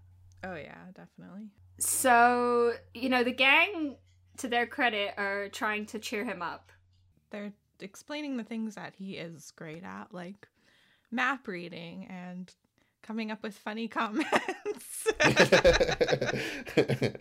[0.44, 1.50] Oh, yeah, definitely.
[1.80, 3.98] So, you know, the gang,
[4.38, 6.72] to their credit, are trying to cheer him up.
[7.30, 10.48] They're explaining the things that he is great at, like
[11.12, 12.54] map reading and
[13.02, 15.08] coming up with funny comments.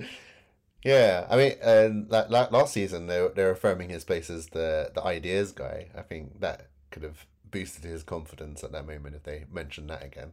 [0.85, 4.90] yeah, I mean, and like, like last season, they they're affirming his place as the
[4.94, 5.88] the ideas guy.
[5.96, 10.05] I think that could have boosted his confidence at that moment if they mentioned that
[10.05, 10.33] again.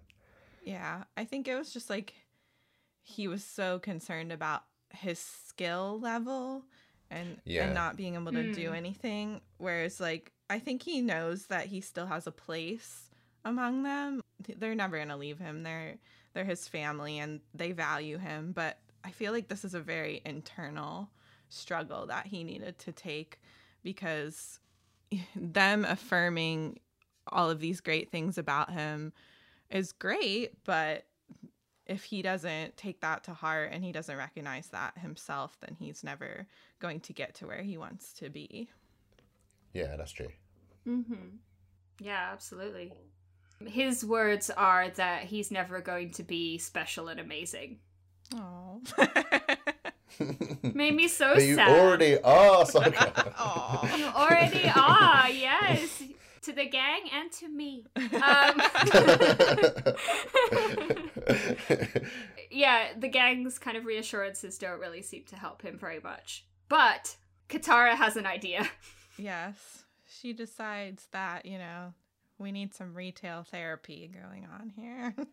[0.64, 2.14] Yeah, I think it was just like
[3.04, 6.64] he was so concerned about his skill level
[7.10, 7.66] and Yeah.
[7.66, 8.76] and not being able to do Mm.
[8.76, 13.10] anything whereas like I think he knows that he still has a place
[13.46, 14.22] among them.
[14.58, 15.64] They're never going to leave him.
[15.64, 15.98] They're
[16.34, 20.22] they're his family and they value him, but I feel like this is a very
[20.26, 21.10] internal
[21.50, 23.40] struggle that he needed to take
[23.84, 24.60] because
[25.36, 26.80] them affirming
[27.28, 29.14] all of these great things about him
[29.70, 31.06] is great, but
[31.92, 36.04] if he doesn't take that to heart and he doesn't recognize that himself, then he's
[36.04, 36.48] never
[36.80, 38.70] going to get to where he wants to be.
[39.74, 40.30] Yeah, that's true.
[40.88, 41.36] Mm-hmm.
[42.00, 42.94] Yeah, absolutely.
[43.66, 47.80] His words are that he's never going to be special and amazing.
[48.34, 48.82] Oh.
[50.74, 51.70] Made me so but you sad.
[51.70, 53.34] already are, Sokka.
[53.38, 53.96] Aw.
[53.98, 56.04] You already are, yes.
[56.44, 57.86] To the gang and to me.
[58.14, 58.62] Um,
[62.52, 66.46] yeah, the gang's kind of reassurances don't really seem to help him very much.
[66.70, 67.16] But
[67.50, 68.68] Katara has an idea.
[69.18, 69.84] yes.
[70.08, 71.94] She decides that, you know,
[72.38, 75.16] we need some retail therapy going on here.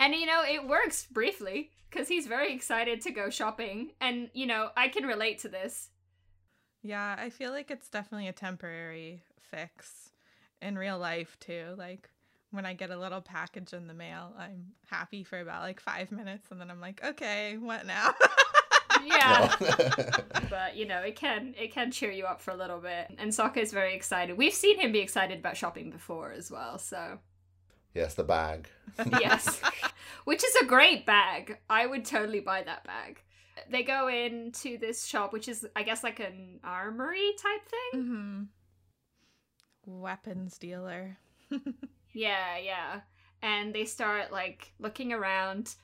[0.00, 3.92] And you know, it works briefly because he's very excited to go shopping.
[4.00, 5.90] And you know, I can relate to this.
[6.82, 10.10] yeah, I feel like it's definitely a temporary fix
[10.60, 11.74] in real life too.
[11.76, 12.08] Like
[12.50, 16.12] when I get a little package in the mail, I'm happy for about like five
[16.12, 18.14] minutes and then I'm like, okay, what now?
[19.04, 19.54] Yeah.
[20.50, 23.10] but you know, it can it can cheer you up for a little bit.
[23.18, 24.36] And Sokka is very excited.
[24.36, 27.18] We've seen him be excited about shopping before as well, so
[27.94, 28.68] yes, the bag.
[29.20, 29.60] yes.
[30.24, 31.58] Which is a great bag.
[31.68, 33.20] I would totally buy that bag.
[33.70, 38.02] They go into this shop, which is I guess like an armory type thing.
[38.02, 38.42] hmm
[39.86, 41.18] Weapons dealer.
[42.12, 43.00] Yeah, yeah.
[43.42, 45.74] And they start like looking around.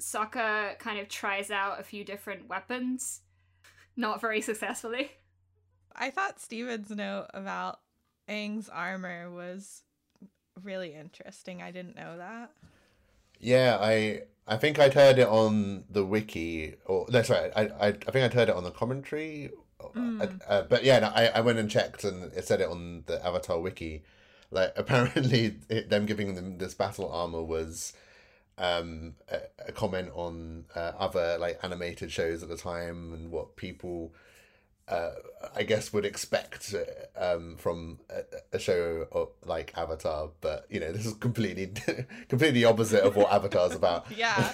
[0.00, 3.20] Sokka kind of tries out a few different weapons,
[3.96, 5.12] not very successfully.
[5.94, 7.80] I thought Steven's note about
[8.28, 9.82] Aang's armor was
[10.62, 11.62] really interesting.
[11.62, 12.50] I didn't know that.
[13.40, 17.52] Yeah, I I think I'd heard it on the wiki, or no, right.
[17.56, 20.40] I I, I think I'd heard it on the commentary, Mm.
[20.48, 23.24] uh, but yeah, no, I I went and checked, and it said it on the
[23.24, 24.02] Avatar wiki.
[24.50, 27.92] Like apparently, it, them giving them this battle armor was
[28.58, 33.54] um a, a comment on uh, other like animated shows at the time and what
[33.56, 34.14] people
[34.88, 35.10] uh,
[35.54, 36.74] I guess would expect
[37.16, 38.22] um, from a,
[38.56, 41.72] a show of, like Avatar, but you know this is completely
[42.28, 44.06] completely opposite of what Avatar's about.
[44.16, 44.52] Yeah.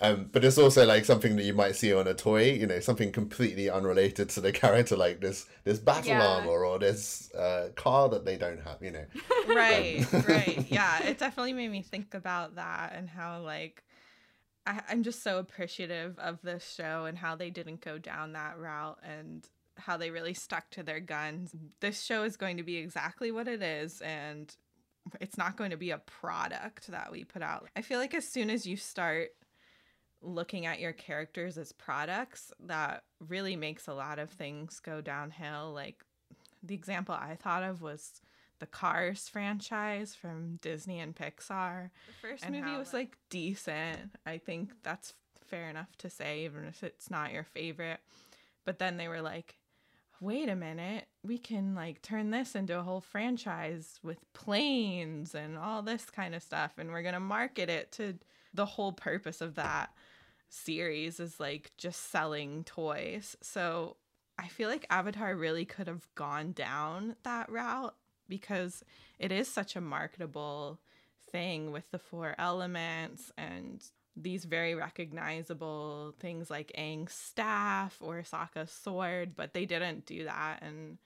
[0.00, 2.80] Um, but it's also like something that you might see on a toy, you know,
[2.80, 6.22] something completely unrelated to the character, like this this battle Yeah.
[6.22, 9.04] armor or this uh, car that they don't have, you know.
[9.54, 10.66] right, right.
[10.70, 13.84] Yeah, it definitely made me think about that and how like
[14.66, 18.58] I, I'm just so appreciative of this show and how they didn't go down that
[18.58, 19.46] route and
[19.78, 21.54] how they really stuck to their guns.
[21.80, 24.54] This show is going to be exactly what it is and
[25.20, 27.68] it's not going to be a product that we put out.
[27.76, 29.28] I feel like as soon as you start
[30.26, 35.72] looking at your characters as products, that really makes a lot of things go downhill.
[35.72, 36.04] Like
[36.62, 38.20] the example I thought of was
[38.58, 41.90] the Cars franchise from Disney and Pixar.
[42.06, 44.16] The first And movie was like- decent.
[44.26, 45.14] I think that's
[45.46, 48.00] fair enough to say, even if it's not your favorite.
[48.64, 49.58] But then they were like,
[50.20, 55.56] wait a minute, we can like turn this into a whole franchise with planes and
[55.58, 56.72] all this kind of stuff.
[56.78, 58.18] And we're going to market it to
[58.54, 59.90] the whole purpose of that.
[60.48, 63.36] Series is like just selling toys.
[63.42, 63.96] So
[64.38, 67.94] I feel like Avatar really could have gone down that route
[68.28, 68.84] because
[69.18, 70.80] it is such a marketable
[71.30, 73.82] thing with the four elements and
[74.16, 80.60] these very recognizable things like Aang's staff or Sokka's sword, but they didn't do that.
[80.62, 80.98] And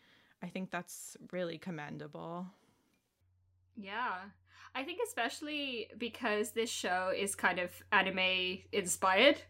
[0.43, 2.47] I think that's really commendable.
[3.77, 4.15] Yeah.
[4.75, 9.41] I think especially because this show is kind of anime inspired.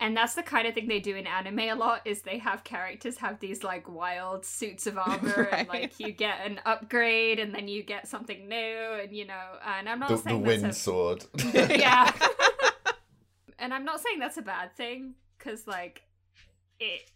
[0.00, 2.64] And that's the kind of thing they do in anime a lot is they have
[2.64, 5.60] characters have these like wild suits of armor Right.
[5.60, 8.56] and like you get an upgrade and then you get something new
[9.00, 11.24] and you know and I'm not The, the wind a sword.
[11.54, 12.10] yeah.
[13.60, 16.02] and I'm not saying that's a bad thing cuz like
[16.80, 17.08] it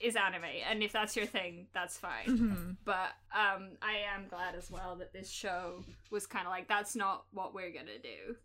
[0.00, 2.76] is anime and if that's your thing that's fine Mhm.
[2.84, 6.94] but um i am glad as well that this show was kind of like that's
[6.94, 8.36] not what we're gonna do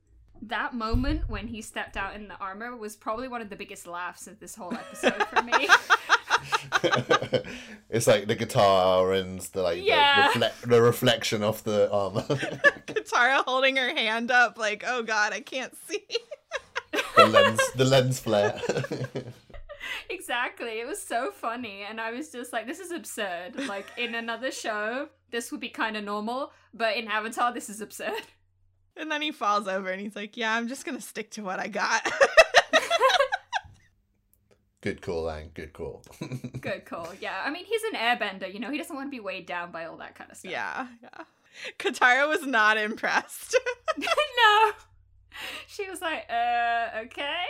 [0.44, 3.86] that moment when he stepped out in the armor was probably one of the biggest
[3.86, 5.68] laughs of this whole episode for me
[7.90, 10.32] it's like the guitar and the like Yeah.
[10.34, 12.22] the, refle- the reflection off the armor.
[12.88, 16.04] Katara holding her hand up, like, oh god, I can't see.
[17.16, 18.60] the lens the lens flare.
[20.32, 24.16] exactly it was so funny and i was just like this is absurd like in
[24.16, 28.22] another show this would be kind of normal but in avatar this is absurd
[28.96, 31.62] And then he falls over and he's like, yeah, I'm just gonna stick to what
[31.62, 32.04] I got.
[34.82, 35.54] good call, Aang.
[35.54, 36.04] Good call.
[36.60, 39.22] good call yeah i mean he's an airbender you know he doesn't want to be
[39.22, 41.24] weighed down by all that kind of stuff yeah, yeah.
[41.80, 43.58] Katara was not impressed.
[43.98, 44.72] no.
[45.68, 47.44] She was like, uh, okay.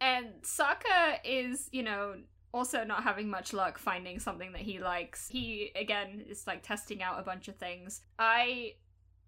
[0.00, 2.16] And Sokka is, you know,
[2.52, 5.28] also not having much luck finding something that he likes.
[5.28, 8.02] He again is like testing out a bunch of things.
[8.18, 8.74] I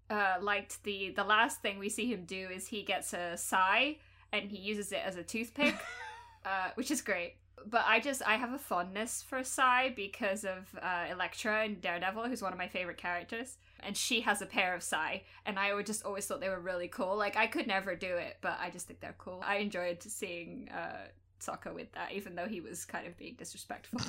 [0.09, 3.97] uh liked the the last thing we see him do is he gets a sai
[4.31, 5.75] and he uses it as a toothpick,
[6.45, 7.35] uh, which is great.
[7.65, 12.27] But I just I have a fondness for Sai because of uh, Elektra and Daredevil,
[12.27, 15.73] who's one of my favorite characters, and she has a pair of Sai, and I
[15.73, 17.15] would just always thought they were really cool.
[17.17, 19.41] Like I could never do it, but I just think they're cool.
[19.45, 21.07] I enjoyed seeing uh,
[21.41, 23.99] Sokka with that, even though he was kind of being disrespectful.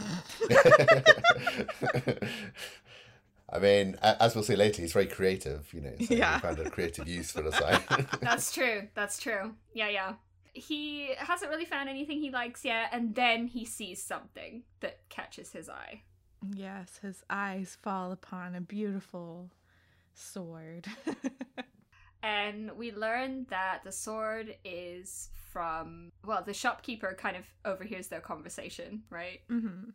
[3.50, 5.72] I mean, as we'll see later, he's very creative.
[5.72, 6.35] You know, so Yeah.
[6.35, 7.52] he found a creative use for the
[7.88, 8.07] sign.
[8.20, 8.88] That's true.
[8.94, 9.54] That's true.
[9.72, 10.14] Yeah, yeah.
[10.52, 15.52] He hasn't really found anything he likes yet, and then he sees something that catches
[15.52, 16.02] his eye.
[16.54, 19.50] yes, his eyes fall upon a beautiful
[20.18, 20.87] sword.
[22.22, 28.20] and we learn that the sword is from well the shopkeeper kind of overhears their
[28.20, 29.90] conversation right hmm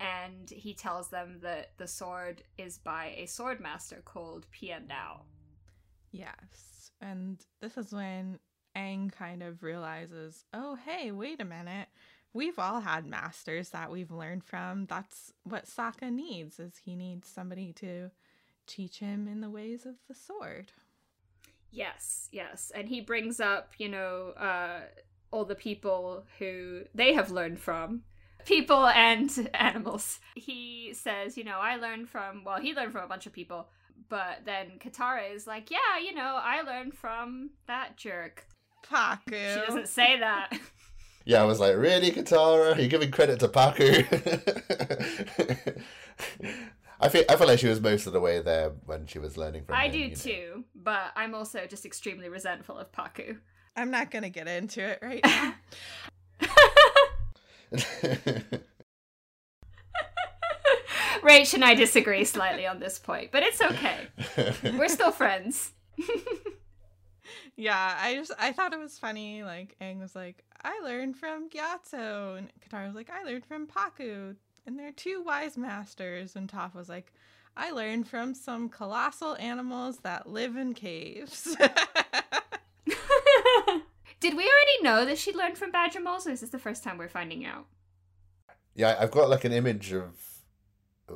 [0.00, 5.22] and he tells them that the sword is by a sword master called Pian Dao.
[6.12, 6.92] Yes.
[7.00, 8.38] And this is when
[8.76, 11.88] Aang kind of realizes, oh, hey, wait a minute.
[12.32, 14.86] We've all had masters that we've learned from.
[14.86, 18.10] That's what Sokka needs, is he needs somebody to
[18.68, 20.72] teach him in the ways of the sword.
[21.70, 22.70] Yes, yes.
[22.74, 24.80] And he brings up, you know, uh,
[25.30, 28.02] all the people who they have learned from.
[28.44, 30.20] People and animals.
[30.34, 33.68] He says, you know, I learned from, well, he learned from a bunch of people,
[34.08, 38.46] but then Katara is like, yeah, you know, I learned from that jerk.
[38.90, 39.54] Pakku.
[39.54, 40.58] She doesn't say that.
[41.24, 42.76] yeah, I was like, really, Katara?
[42.78, 44.06] You're giving credit to Pakku?
[47.00, 49.36] I feel I feel like she was most of the way there when she was
[49.36, 50.14] learning from I him, do you know.
[50.14, 53.38] too, but I'm also just extremely resentful of Pakku.
[53.76, 55.54] I'm not going to get into it right now.
[61.22, 64.08] Rach and I disagree slightly on this point, but it's okay.
[64.76, 65.72] We're still friends.
[67.56, 69.42] yeah, I just I thought it was funny.
[69.42, 73.66] Like Aang was like, I learned from Gyatso, and Katara was like, I learned from
[73.66, 74.36] Pakku,
[74.68, 76.36] and they're two wise masters.
[76.36, 77.12] And Toph was like,
[77.56, 81.56] I learned from some colossal animals that live in caves.
[84.20, 86.84] Did we already know that she learned from Badger Moles, or is this the first
[86.84, 87.66] time we're finding out?
[88.78, 90.12] yeah, I've got like an image of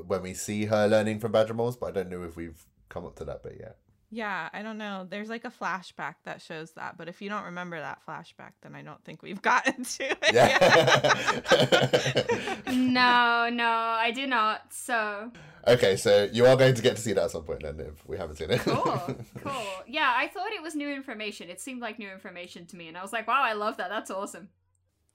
[0.07, 3.07] when we see her learning from Badger Moles, but I don't know if we've come
[3.07, 3.77] up to that bit yet.
[4.15, 5.07] Yeah, I don't know.
[5.09, 8.75] There's like a flashback that shows that, but if you don't remember that flashback, then
[8.75, 10.19] I don't think we've gotten to it.
[10.35, 11.47] yet.
[11.51, 12.57] Yeah.
[12.73, 14.71] no, no, I do not.
[14.71, 15.33] So
[15.67, 18.07] okay, so you are going to get to see that at some point then if
[18.07, 18.61] we haven't seen it.
[18.61, 19.67] cool, cool.
[19.87, 21.49] Yeah, I thought it was new information.
[21.49, 23.89] It seemed like new information to me, and I was like, wow, I love that.
[23.89, 24.51] That's awesome.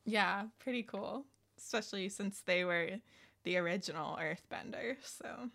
[0.05, 1.25] Yeah, pretty cool.
[1.59, 2.89] Especially since they were
[3.43, 4.97] the original Earthbenders.
[5.03, 5.49] So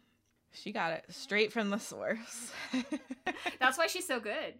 [0.53, 2.53] she got it straight from the source.
[3.59, 4.55] That's why she's so good.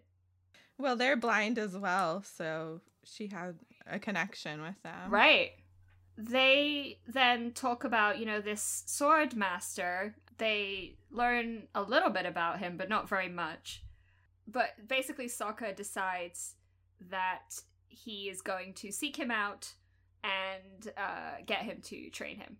[0.77, 2.23] well, they're blind as well.
[2.23, 3.55] So she had
[3.87, 5.09] a connection with them.
[5.09, 5.51] Right.
[6.17, 10.15] They then talk about, you know, this sword master.
[10.37, 13.83] They learn a little bit about him, but not very much.
[14.47, 16.55] But basically, Sokka decides
[17.09, 19.73] that he is going to seek him out
[20.23, 22.57] and uh, get him to train him.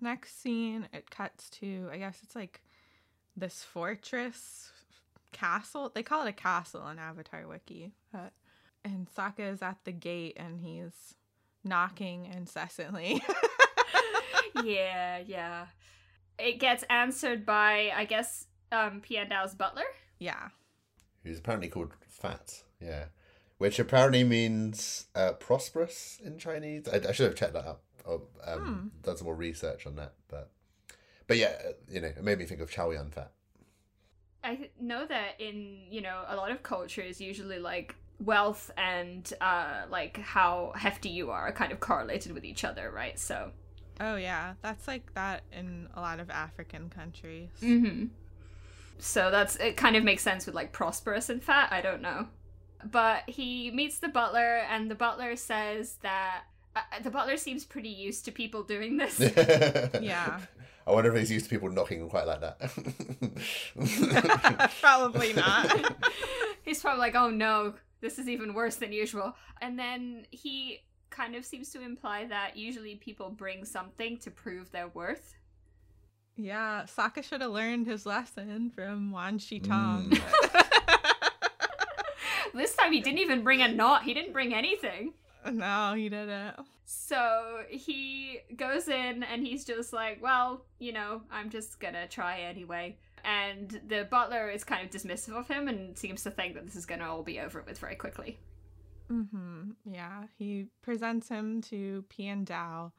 [0.00, 2.60] Next scene, it cuts to, I guess it's like
[3.36, 4.70] this fortress
[5.32, 5.90] castle.
[5.94, 7.92] They call it a castle on Avatar Wiki.
[8.12, 8.32] But,
[8.84, 11.14] and Sokka is at the gate and he's
[11.64, 13.22] knocking incessantly.
[14.64, 15.66] yeah, yeah.
[16.38, 19.84] It gets answered by, I guess, um, Piandao's butler.
[20.18, 20.48] yeah.
[21.24, 22.62] Who's apparently called Fat.
[22.80, 23.06] Yeah.
[23.58, 26.86] Which apparently means uh, prosperous in Chinese.
[26.88, 27.82] I, I should have checked that up.
[28.08, 30.14] Or, um, Done some more research on that.
[30.28, 30.50] But
[31.26, 33.32] but yeah, uh, you know, it made me think of Chow Yun Fat.
[34.42, 39.82] I know that in you know a lot of cultures, usually like wealth and uh
[39.90, 43.18] like how hefty you are are kind of correlated with each other, right?
[43.18, 43.52] So.
[44.00, 44.54] Oh, yeah.
[44.62, 47.50] That's like that in a lot of African countries.
[47.60, 48.06] Mm-hmm.
[48.98, 49.76] So that's it.
[49.76, 51.72] Kind of makes sense with like prosperous and fat.
[51.72, 52.28] I don't know,
[52.84, 56.44] but he meets the butler, and the butler says that
[56.78, 59.18] uh, the butler seems pretty used to people doing this.
[60.00, 60.40] Yeah.
[60.86, 62.58] I wonder if he's used to people knocking quite like that.
[64.80, 65.70] Probably not.
[66.62, 69.34] He's probably like, oh no, this is even worse than usual.
[69.60, 74.70] And then he kind of seems to imply that usually people bring something to prove
[74.70, 75.34] their worth.
[76.36, 79.68] yeah, Sokka should have learned his lesson from Wan Shi Mm.
[79.68, 80.12] Tong.
[82.54, 85.12] This time he didn't even bring a knot, he didn't bring anything.
[85.52, 86.56] no, he didn't.
[86.84, 92.40] So he goes in and he's just like, well, you know, I'm just gonna try
[92.40, 92.96] anyway.
[93.24, 96.76] And the butler is kind of dismissive of him and seems to think that this
[96.76, 98.38] is gonna all be over with very quickly.
[99.08, 102.92] hmm Yeah, he presents him to Pian Dao.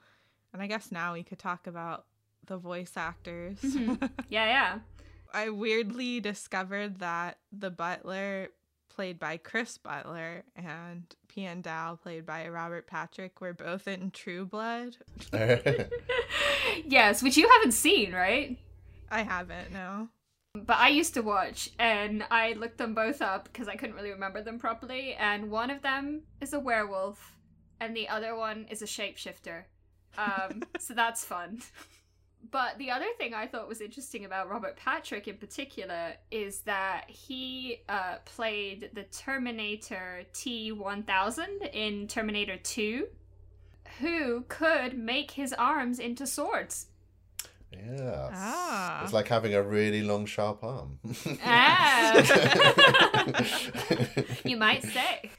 [0.53, 2.05] And I guess now we could talk about
[2.45, 3.57] the voice actors.
[3.61, 4.09] Mhm.
[4.29, 4.79] Yeah, yeah.
[5.33, 8.49] I weirdly discovered that the butler,
[8.89, 14.45] played by Chris Butler, and Pian Dao, played by Robert Patrick, were both in True
[14.45, 14.97] Blood.
[16.85, 18.57] yes, which you haven't seen, right?
[19.11, 20.09] I haven't, no.
[20.55, 24.11] But I used to watch, and I looked them both up because I couldn't really
[24.11, 25.13] remember them properly.
[25.13, 27.37] And one of them is a werewolf,
[27.79, 29.65] and the other one is a shapeshifter.
[30.17, 31.61] Um, so that's fun.
[32.51, 37.05] But the other thing I thought was interesting about Robert Patrick in particular is that
[37.07, 43.07] he uh, played the Terminator T 1000 in Terminator 2,
[43.99, 46.87] who could make his arms into swords.
[47.71, 48.31] Yes.
[48.33, 49.03] Ah.
[49.03, 50.99] It's like having a really long, sharp arm.
[51.43, 52.15] Ah.
[54.43, 55.29] you might say.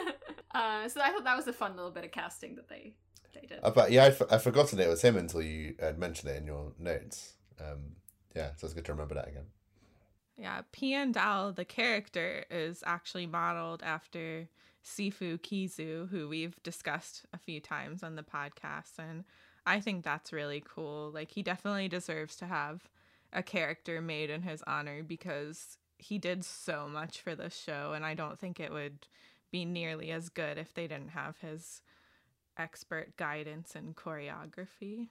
[0.54, 2.92] uh, so I thought that was a fun little bit of casting that they
[3.34, 3.56] they.
[3.62, 6.36] Uh, but yeah, I'd, f- I'd forgotten it was him until you had mentioned it
[6.36, 7.34] in your notes.
[7.60, 7.96] Um,
[8.34, 9.46] yeah, so it's good to remember that again.
[10.36, 14.48] Yeah, Pian Dao, the character, is actually modeled after
[14.84, 18.98] Sifu Kisu, who we've discussed a few times on the podcast.
[18.98, 19.24] And
[19.66, 21.10] I think that's really cool.
[21.12, 22.88] Like, he definitely deserves to have
[23.32, 27.92] a character made in his honor because he did so much for this show.
[27.92, 29.08] And I don't think it would
[29.50, 31.82] be nearly as good if they didn't have his
[32.58, 35.08] expert guidance and choreography.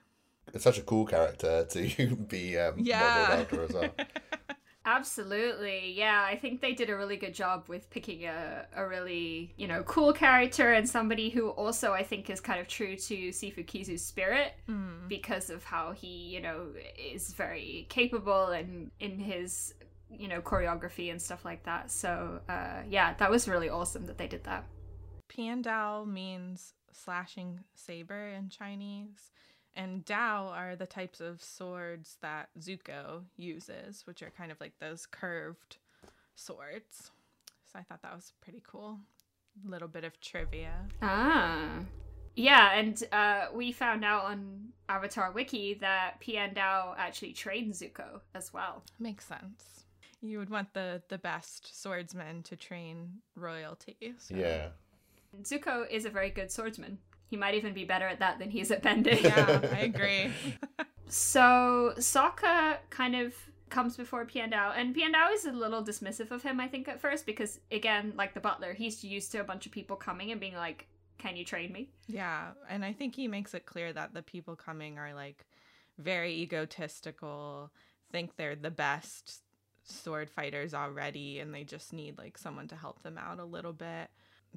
[0.54, 3.00] It's such a cool character to be um, Yeah.
[3.00, 3.94] modeled after as well.
[4.84, 6.24] Absolutely, yeah.
[6.26, 9.82] I think they did a really good job with picking a, a really you know
[9.82, 14.02] cool character and somebody who also I think is kind of true to Sifu Kisu's
[14.02, 15.06] spirit Mm.
[15.08, 19.74] because of how he you know is very capable and in his
[20.10, 21.90] you know choreography and stuff like that.
[21.90, 24.64] So uh, yeah, that was really awesome that they did that.
[25.28, 29.30] Pian Dao means slashing saber in Chinese,
[29.74, 34.78] and Dao are the types of swords that Zuko uses, which are kind of like
[34.80, 35.76] those curved
[36.34, 37.10] swords.
[37.72, 38.98] So I thought that was pretty cool.
[39.64, 40.86] Little bit of trivia.
[41.02, 41.80] Ah.
[42.36, 48.20] Yeah, and uh, we found out on Avatar Wiki that Pian Dao actually trained Zuko
[48.34, 48.84] as well.
[49.00, 49.84] Makes sense.
[50.20, 54.14] You would want the the best swordsman to train royalty.
[54.18, 54.34] So.
[54.34, 54.68] Yeah.
[55.42, 56.98] Zuko is a very good swordsman.
[57.26, 59.22] He might even be better at that than he is at bending.
[59.22, 60.32] Yeah, I agree.
[61.08, 63.34] So Sokka kind of
[63.68, 67.26] comes before Piandao, and Piandao is a little dismissive of him, I think, at first,
[67.26, 70.54] because again, like the butler, he's used to a bunch of people coming and being
[70.54, 70.86] like,
[71.18, 71.90] Can you train me?
[72.06, 75.44] Yeah, and I think he makes it clear that the people coming are like
[75.98, 77.70] very egotistical,
[78.10, 79.42] think they're the best
[79.84, 83.72] sword fighters already and they just need like someone to help them out a little
[83.72, 84.10] bit.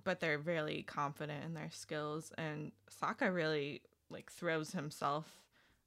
[0.03, 2.71] But they're really confident in their skills and
[3.01, 5.41] Sokka really like throws himself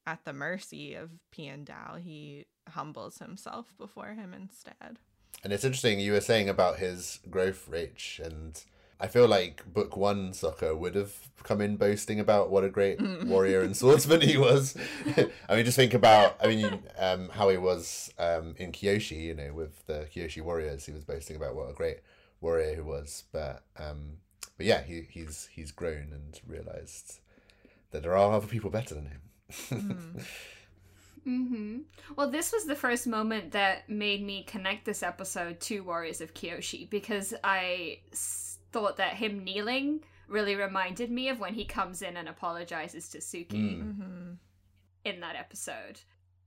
[0.06, 2.00] at the mercy of Piandao.
[2.00, 4.98] He humbles himself before him instead.
[5.42, 8.62] And it's interesting you were saying about his growth rate and
[9.00, 13.00] I feel like book one Sokka would have come in boasting about what a great
[13.26, 14.76] warrior and swordsman he was.
[15.48, 19.34] I mean, just think about, I mean, um, how he was um, in Kyoshi, you
[19.34, 20.86] know, with the Kyoshi warriors.
[20.86, 21.98] He was boasting about what a great
[22.44, 23.24] warrior he was.
[23.32, 24.18] But, um,
[24.56, 27.18] but yeah, he, he's he's grown and realized
[27.90, 29.20] that there are other people better than him.
[29.70, 30.24] Mm.
[31.26, 31.78] Mm-hmm.
[32.16, 36.34] Well, this was the first moment that made me connect this episode to Warriors of
[36.34, 42.02] Kyoshi because I s- thought that him kneeling really reminded me of when he comes
[42.02, 43.96] in and apologizes to Suki Mm.
[43.96, 44.32] hmm
[45.04, 46.00] in that episode.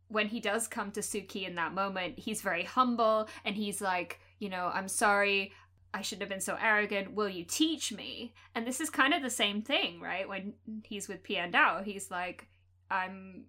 [0.10, 4.20] When he does come to Suki in that moment, he's very humble and he's like,
[4.40, 5.52] you know, I'm sorry.
[5.94, 7.14] I shouldn't have been so arrogant.
[7.14, 8.34] Will you teach me?
[8.54, 10.28] And this is kind of the same thing, right?
[10.28, 12.48] When he's with Piandao, he's like,
[12.90, 13.46] I'm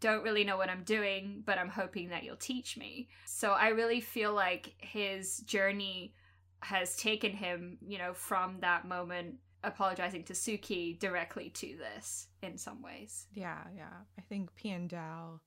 [0.00, 3.08] don't really know what I'm doing, but I'm hoping that you'll teach me.
[3.24, 6.12] So I really feel like his journey
[6.60, 12.58] has taken him, you know, from that moment apologizing to Suki directly to this in
[12.58, 13.28] some ways.
[13.32, 13.92] Yeah, yeah.
[14.18, 15.38] I think Piandao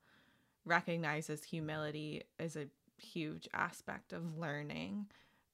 [0.63, 2.67] recognizes humility as a
[2.97, 5.07] huge aspect of learning.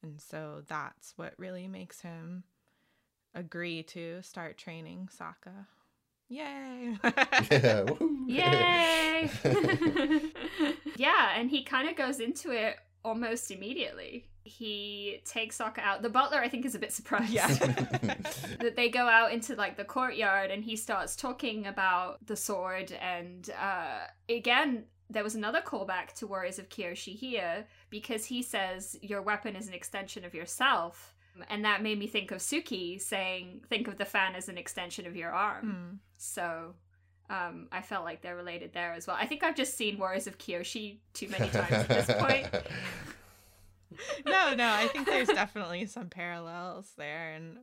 [0.04, 2.44] And so that's what really makes him
[3.36, 5.68] agree to start training Sokka.
[6.30, 6.98] Yay!
[7.52, 7.86] yeah.
[8.28, 9.30] Yay!
[10.96, 14.30] yeah, and he kind of goes into it almost immediately.
[14.44, 16.02] He takes Sokka out.
[16.02, 17.34] The butler, I think, is a bit surprised.
[17.34, 17.48] Yeah.
[18.60, 22.92] that they go out into like the courtyard and he starts talking about the sword
[22.94, 28.98] and uh again there was another callback to Warriors of Kyoshi here because he says
[29.02, 31.14] your weapon is an extension of yourself
[31.50, 35.06] and that made me think of Suki saying think of the fan as an extension
[35.08, 35.66] of your arm.
[35.66, 35.96] Hmm.
[36.18, 36.74] So
[37.30, 39.18] um, I felt like they're related there as well.
[39.20, 42.50] I think I've just seen Warriors of Kyoshi too many times at this point.
[44.26, 47.32] no, no, I think there's definitely some parallels there.
[47.32, 47.60] And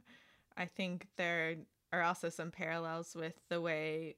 [0.57, 1.57] I think there
[1.93, 4.17] are also some parallels with the way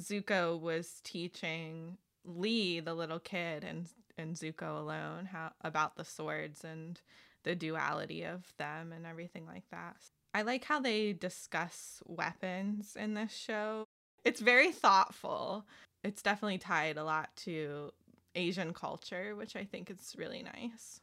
[0.00, 6.64] Zuko was teaching Lee, the little kid, and, and Zuko alone, how about the swords
[6.64, 7.00] and
[7.44, 9.96] the duality of them and everything like that.
[10.34, 13.84] I like how they discuss weapons in this show.
[14.24, 15.64] It's very thoughtful.
[16.04, 17.92] It's definitely tied a lot to
[18.34, 21.00] Asian culture, which I think is really nice.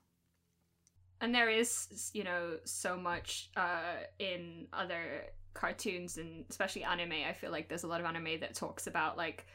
[1.21, 7.31] and there is you know so much uh in other cartoons and especially anime i
[7.31, 9.47] feel like there's a lot of anime that talks about like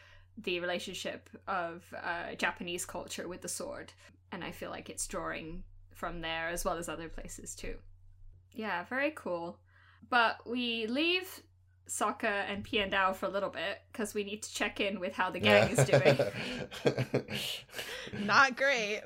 [0.42, 3.92] the relationship of uh japanese culture with the sword
[4.32, 5.62] and i feel like it's drawing
[5.94, 7.74] from there as well as other places too
[8.52, 9.58] yeah very cool
[10.08, 11.42] but we leave
[11.90, 15.30] Sokka and Piandao for a little bit because we need to check in with how
[15.30, 16.18] the gang is doing.
[18.24, 19.02] Not great.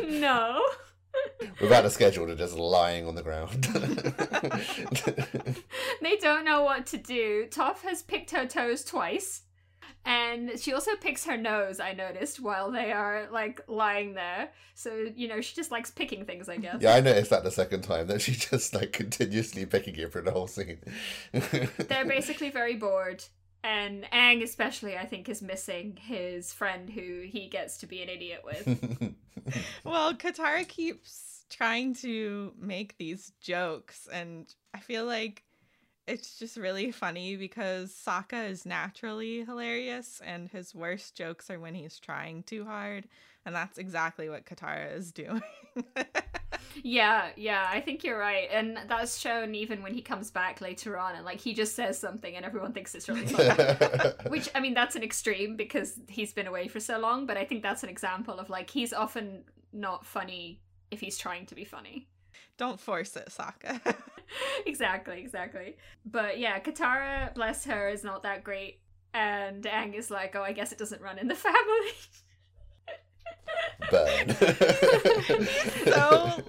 [0.08, 0.62] no.
[1.60, 3.62] Without a schedule, they're just lying on the ground.
[6.02, 7.46] they don't know what to do.
[7.50, 9.42] Toph has picked her toes twice.
[10.06, 14.50] And she also picks her nose, I noticed, while they are like lying there.
[14.74, 16.76] So, you know, she just likes picking things, I guess.
[16.80, 20.20] yeah, I noticed that the second time that she just like continuously picking it for
[20.20, 20.78] the whole scene.
[21.32, 23.24] They're basically very bored.
[23.64, 28.10] And Aang, especially, I think, is missing his friend who he gets to be an
[28.10, 29.14] idiot with.
[29.84, 35.44] well, Katara keeps trying to make these jokes, and I feel like
[36.06, 41.74] it's just really funny because Sokka is naturally hilarious, and his worst jokes are when
[41.74, 43.08] he's trying too hard,
[43.44, 45.42] and that's exactly what Katara is doing.
[46.82, 48.48] Yeah, yeah, I think you're right.
[48.50, 51.98] And that's shown even when he comes back later on and like he just says
[51.98, 54.12] something and everyone thinks it's really funny.
[54.28, 57.44] Which I mean that's an extreme because he's been away for so long, but I
[57.44, 61.64] think that's an example of like he's often not funny if he's trying to be
[61.64, 62.08] funny.
[62.56, 63.80] Don't force it, Sokka.
[64.66, 65.76] exactly, exactly.
[66.04, 68.80] But yeah, Katara, bless her, is not that great.
[69.12, 71.92] And Aang is like, oh, I guess it doesn't run in the family.
[73.90, 74.28] Burn.
[75.84, 76.42] so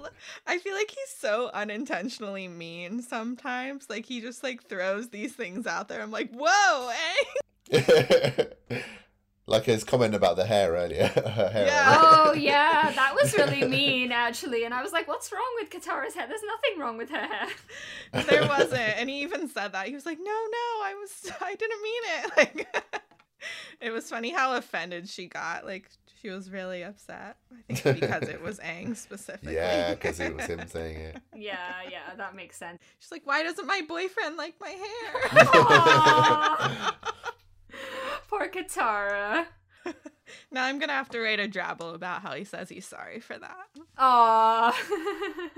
[0.47, 3.88] I feel like he's so unintentionally mean sometimes.
[3.89, 6.01] Like he just like throws these things out there.
[6.01, 6.91] I'm like, whoa,
[7.72, 8.80] eh?
[9.47, 11.05] Like his comment about the hair earlier.
[11.07, 11.97] Her hair Yeah.
[11.97, 12.09] earlier.
[12.25, 14.63] oh yeah, that was really mean actually.
[14.65, 16.25] And I was like, what's wrong with Katara's hair?
[16.27, 17.47] There's nothing wrong with her hair.
[18.27, 18.97] There wasn't.
[18.97, 19.87] And he even said that.
[19.87, 20.31] He was like, no, no,
[20.83, 22.31] I was I didn't mean it.
[22.37, 22.67] Like
[23.81, 25.65] it was funny how offended she got.
[25.65, 25.89] Like
[26.21, 27.35] she was really upset.
[27.69, 29.53] I think because it was Aang specifically.
[29.53, 31.17] Yeah, because it was him saying it.
[31.35, 31.57] Yeah,
[31.91, 32.79] yeah, that makes sense.
[32.99, 35.21] She's like, why doesn't my boyfriend like my hair?
[38.26, 38.30] Aw.
[38.38, 39.45] Poor Katara.
[40.51, 43.38] now I'm gonna have to write a drabble about how he says he's sorry for
[43.38, 43.67] that.
[43.97, 44.84] Aw.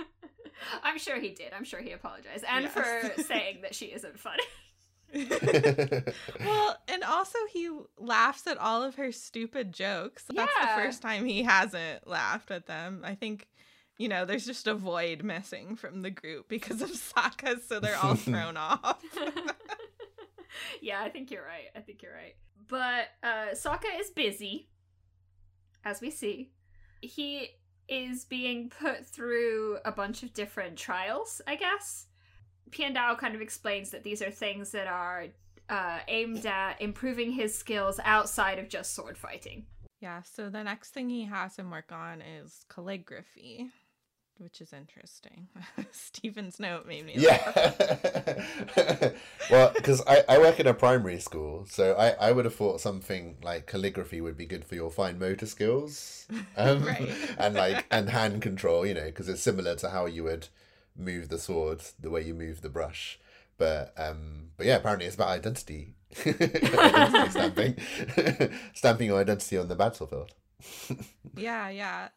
[0.84, 1.54] I'm sure he did.
[1.54, 2.44] I'm sure he apologized.
[2.50, 2.74] And Yes.
[2.74, 4.44] for saying that she isn't funny.
[6.46, 10.26] well, and also he laughs at all of her stupid jokes.
[10.34, 10.76] That's Yeah.
[10.76, 13.04] the first time he hasn't laughed at them.
[13.06, 13.48] I think,
[13.98, 17.96] you know, there's just a void missing from the group because of Sokka, so they're
[17.98, 19.02] all thrown off.
[20.82, 21.70] yeah, I think you're right.
[21.76, 22.36] I think you're right.
[22.68, 24.70] But uh Sokka is busy,
[25.84, 26.52] as we see.
[27.02, 27.50] He
[27.88, 32.08] is being put through a bunch of different trials, I guess.
[32.72, 35.28] Pian Dao kind of explains that these are things that are
[35.70, 39.66] uh, aimed at improving his skills outside of just sword fighting.
[40.02, 43.70] Yeah, so the next thing he has him work on is calligraphy,
[44.40, 45.48] which is interesting.
[45.92, 47.76] Stephen's note made me laugh.
[48.76, 49.12] Yeah.
[49.52, 52.82] well, because I, I work in a primary school, so I, I would have thought
[52.82, 56.28] something like calligraphy would be good for your fine motor skills,
[56.58, 57.10] um, Right.
[57.38, 60.48] and like and hand control, you know, because it's similar to how you would
[60.96, 63.20] move the sword, the way you move the brush.
[63.58, 67.76] But um, but yeah, apparently it's about identity, identity stamping,
[68.74, 70.32] stamping your identity on the battlefield.
[71.36, 72.10] Yeah, yeah.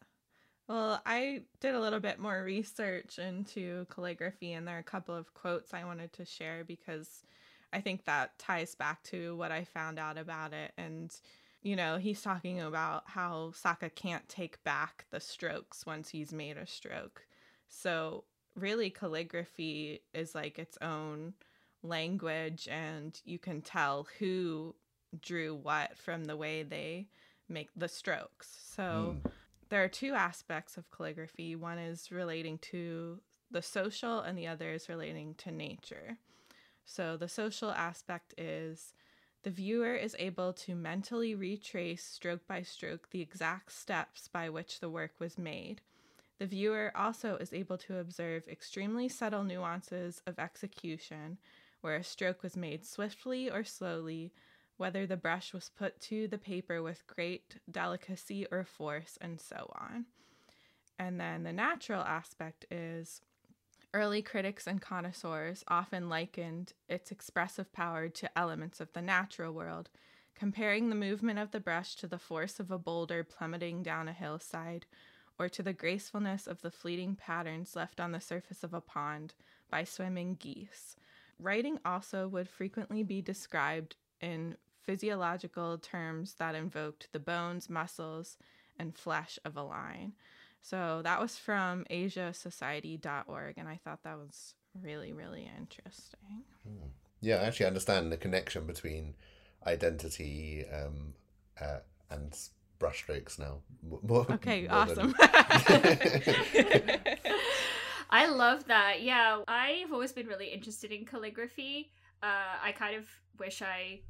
[0.70, 5.16] Well, I did a little bit more research into calligraphy, and there are a couple
[5.16, 7.24] of quotes I wanted to share because
[7.72, 10.70] I think that ties back to what I found out about it.
[10.78, 11.12] And,
[11.60, 16.56] you know, he's talking about how Sokka can't take back the strokes once he's made
[16.56, 17.26] a stroke.
[17.68, 18.22] So,
[18.54, 21.34] really, calligraphy is like its own
[21.82, 24.76] language, and you can tell who
[25.20, 27.08] drew what from the way they
[27.48, 28.56] make the strokes.
[28.76, 29.30] So Mm.
[29.70, 31.56] There are two aspects of calligraphy.
[31.56, 36.18] One is relating to the social, and the other is relating to nature.
[36.84, 38.94] So the social aspect is
[39.42, 44.80] the viewer is able to mentally retrace stroke by stroke the exact steps by which
[44.80, 45.80] the work was made.
[46.38, 51.38] The viewer also is able to observe extremely subtle nuances of execution,
[51.80, 54.32] where a stroke was made swiftly or slowly,
[54.80, 59.70] whether the brush was put to the paper with great delicacy or force, and so
[59.78, 60.06] on.
[60.98, 63.20] And then the natural aspect is
[63.92, 69.90] early critics and connoisseurs often likened its expressive power to elements of the natural world,
[70.34, 74.14] comparing the movement of the brush to the force of a boulder plummeting down a
[74.14, 74.86] hillside,
[75.38, 79.34] or to the gracefulness of the fleeting patterns left on the surface of a pond
[79.70, 80.96] by swimming geese.
[81.38, 84.56] Writing also would frequently be described in
[84.90, 88.36] physiological terms that invoked the bones, muscles,
[88.76, 90.12] and flesh of a line.
[90.62, 96.42] So that was from asiasociety.org, and I thought that was really, really interesting.
[97.20, 99.14] Yeah, I actually understand the connection between
[99.64, 101.14] identity um,
[101.60, 101.78] uh,
[102.10, 102.36] and
[102.80, 103.58] brushstrokes now.
[104.02, 105.14] More, Okay, more than- awesome.
[108.10, 109.02] I love that.
[109.02, 111.92] Yeah, I've always been really interested in calligraphy.
[112.24, 113.06] Uh, I kind of
[113.38, 114.00] wish I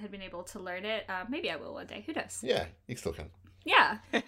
[0.00, 1.04] had been able to learn it.
[1.08, 2.02] Uh, maybe I will one day.
[2.06, 2.40] Who knows?
[2.42, 3.30] yeah, you still can.
[3.64, 3.98] Yeah,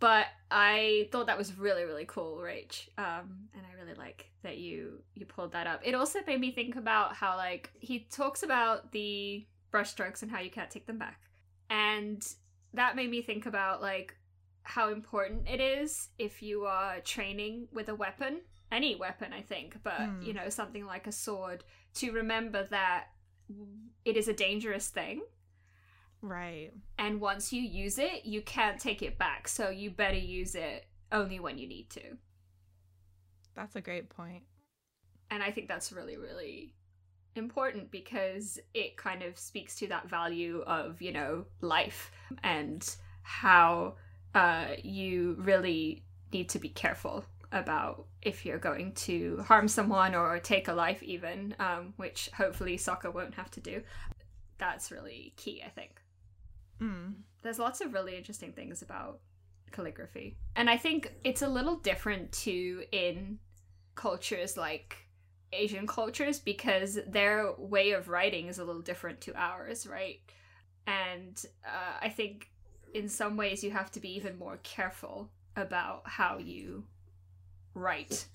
[0.00, 2.88] but I thought that was really really cool, Rach.
[2.98, 5.80] Um, and I really like that you you pulled that up.
[5.84, 10.40] It also made me think about how like he talks about the brushstrokes and how
[10.40, 11.20] you can't take them back,
[11.70, 12.26] and
[12.74, 14.14] that made me think about like
[14.62, 18.40] how important it is if you are training with a weapon,
[18.70, 20.20] any weapon, I think, but Hmm.
[20.22, 23.06] you know something like a sword, to remember that
[24.04, 25.22] it is a dangerous thing
[26.22, 26.70] right.
[26.98, 29.48] and once you use it, you can't take it back.
[29.48, 32.16] So you better use it only when you need to.
[33.54, 34.42] That's a great point.
[35.30, 36.74] And I think that's really, really
[37.34, 42.10] important because it kind of speaks to that value of, you know, life
[42.42, 42.88] and
[43.22, 43.96] how
[44.34, 50.38] uh, you really need to be careful about if you're going to harm someone or
[50.38, 53.82] take a life, even, um, which hopefully Sokka won't have to do.
[54.58, 56.00] That's really key, I think.
[56.80, 57.14] Mm.
[57.42, 59.18] there's lots of really interesting things about
[59.72, 60.36] calligraphy.
[60.54, 63.40] And I think it's a little different too in
[63.96, 64.96] cultures like
[65.52, 70.20] Asian cultures because their way of writing is a little different to ours, right?
[70.86, 72.50] And uh, I think
[72.94, 76.84] in some ways you have to be even more careful about how you
[77.78, 78.26] write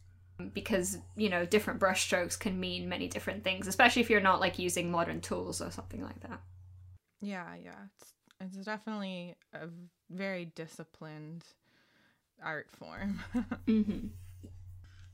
[0.53, 4.57] because you know different brushstrokes can mean many different things especially if you're not like
[4.59, 6.41] using modern tools or something like that
[7.21, 7.71] Yeah, yeah.
[8.41, 9.67] It's It's definitely a
[10.09, 11.43] very disciplined
[12.43, 13.21] art form.
[13.67, 14.07] Mm-hmm.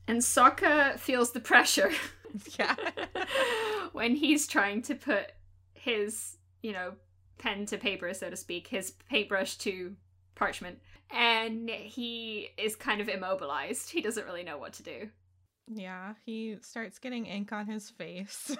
[0.08, 1.92] And Sokka feels the pressure
[2.58, 2.74] yeah.
[3.92, 5.32] when he's trying to put
[5.74, 6.94] his, you know,
[7.38, 9.94] pen to paper, so to speak, his paintbrush to
[10.34, 10.80] parchment,
[11.12, 13.90] and he is kind of immobilized.
[13.90, 15.08] He doesn't really know what to do.
[15.72, 18.56] Yeah, he starts getting ink on his face.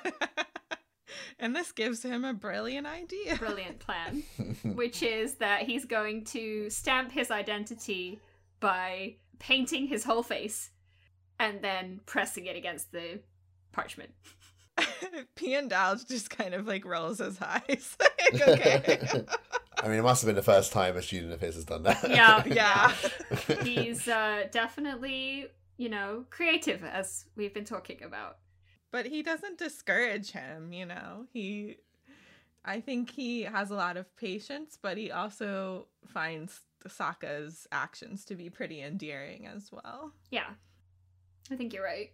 [1.38, 3.36] and this gives him a brilliant idea.
[3.36, 4.22] Brilliant plan,
[4.74, 8.20] which is that he's going to stamp his identity
[8.60, 10.70] by painting his whole face
[11.38, 13.20] and then pressing it against the
[13.72, 14.10] parchment.
[15.36, 17.96] Piandao just kind of like rolls his eyes.
[17.98, 19.24] like, okay.
[19.82, 21.82] I mean, it must have been the first time a student of his has done
[21.84, 22.08] that.
[22.08, 22.42] Yeah.
[22.46, 22.92] yeah.
[23.62, 28.38] He's uh, definitely, you know, creative, as we've been talking about.
[28.90, 31.26] But he doesn't discourage him, you know.
[31.32, 31.76] He
[32.64, 38.34] I think he has a lot of patience, but he also finds Sokka's actions to
[38.34, 40.12] be pretty endearing as well.
[40.30, 40.50] Yeah,
[41.50, 42.10] I think you're right.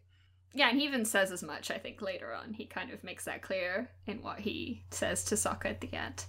[0.54, 2.54] Yeah, and he even says as much, I think, later on.
[2.54, 6.24] He kind of makes that clear in what he says to Sokka at the end.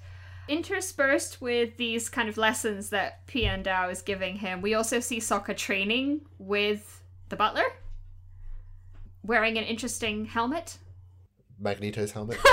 [0.48, 5.56] Interspersed with these kind of lessons that Piandao is giving him, we also see Sokka
[5.56, 7.66] training with the butler,
[9.24, 10.78] wearing an interesting helmet.
[11.60, 12.40] Magneto's helmet.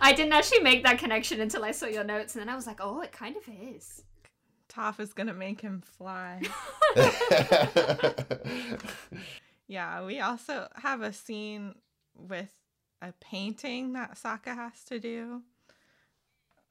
[0.00, 2.66] I didn't actually make that connection until I saw your notes, and then I was
[2.66, 4.02] like, oh, it kind of is.
[4.68, 6.42] Toph is gonna make him fly.
[9.66, 11.74] yeah, we also have a scene
[12.14, 12.52] with
[13.00, 15.42] a painting that Sokka has to do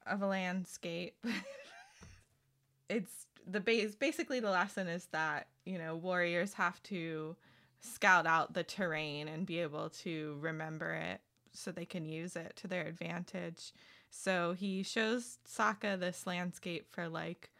[0.06, 1.16] of a landscape.
[2.88, 7.36] it's the base basically the lesson is that, you know, warriors have to
[7.80, 11.20] scout out the terrain and be able to remember it
[11.52, 13.72] so they can use it to their advantage.
[14.10, 17.50] So he shows Sokka this landscape for like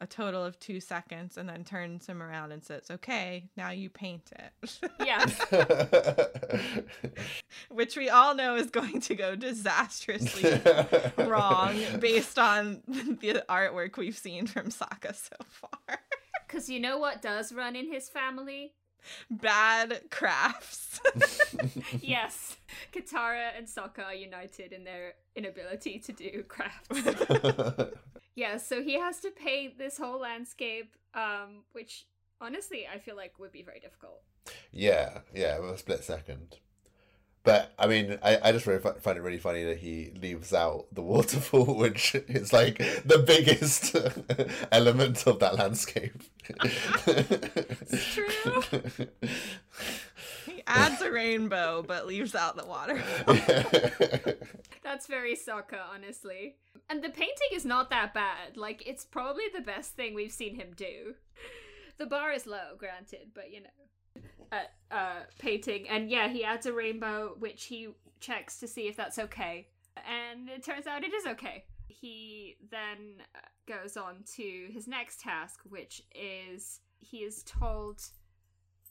[0.00, 3.90] a total of two seconds and then turns him around and says, Okay, now you
[3.90, 4.80] paint it.
[5.04, 5.26] Yeah.
[7.70, 10.60] Which we all know is going to go disastrously
[11.24, 15.98] wrong based on the artwork we've seen from Sokka so far.
[16.46, 18.72] Because you know what does run in his family?
[19.30, 21.00] Bad crafts.
[22.00, 22.56] yes.
[22.92, 26.88] Katara and Sokka are united in their inability to do crafts.
[28.40, 32.06] Yeah, so he has to paint this whole landscape, um, which
[32.40, 34.22] honestly I feel like would be very difficult.
[34.72, 36.56] yeah, yeah, a split second.
[37.42, 40.54] But I mean, I, I just really fi- find it really funny that he leaves
[40.54, 43.94] out the waterfall, which is like the biggest
[44.72, 46.22] element of that landscape.
[47.06, 48.62] It's true.
[50.46, 53.02] he adds a rainbow but leaves out the water.
[54.82, 56.56] That's very Sokka, honestly.
[56.90, 58.56] And the painting is not that bad.
[58.56, 61.14] Like, it's probably the best thing we've seen him do.
[61.98, 64.22] The bar is low, granted, but you know.
[64.50, 65.88] At uh, painting.
[65.88, 69.68] And yeah, he adds a rainbow, which he checks to see if that's okay.
[69.96, 71.64] And it turns out it is okay.
[71.86, 73.38] He then uh,
[73.68, 78.02] goes on to his next task, which is he is told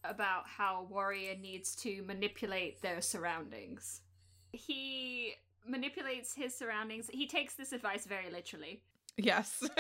[0.06, 4.02] about how warrior needs to manipulate their surroundings.
[4.54, 5.34] He
[5.70, 7.10] manipulates his surroundings.
[7.12, 8.82] He takes this advice very literally.
[9.18, 9.64] yes.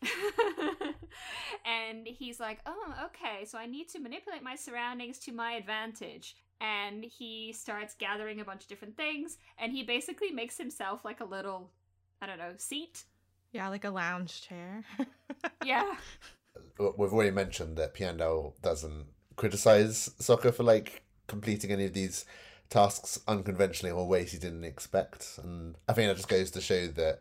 [1.66, 3.44] and he's like, "Oh, okay.
[3.44, 8.44] So I need to manipulate my surroundings to my advantage." And he starts gathering a
[8.44, 11.70] bunch of different things, and he basically makes himself like a little,
[12.20, 13.04] I don't know, seat.
[13.52, 14.84] yeah, like a lounge chair.
[15.64, 15.94] Yeah.
[16.80, 22.24] Uh, we've already mentioned that Piandao doesn't criticize Sokka for like completing any of these
[22.70, 26.86] tasks unconventionally or ways he didn't expect, and I think that just goes to show
[26.88, 27.20] that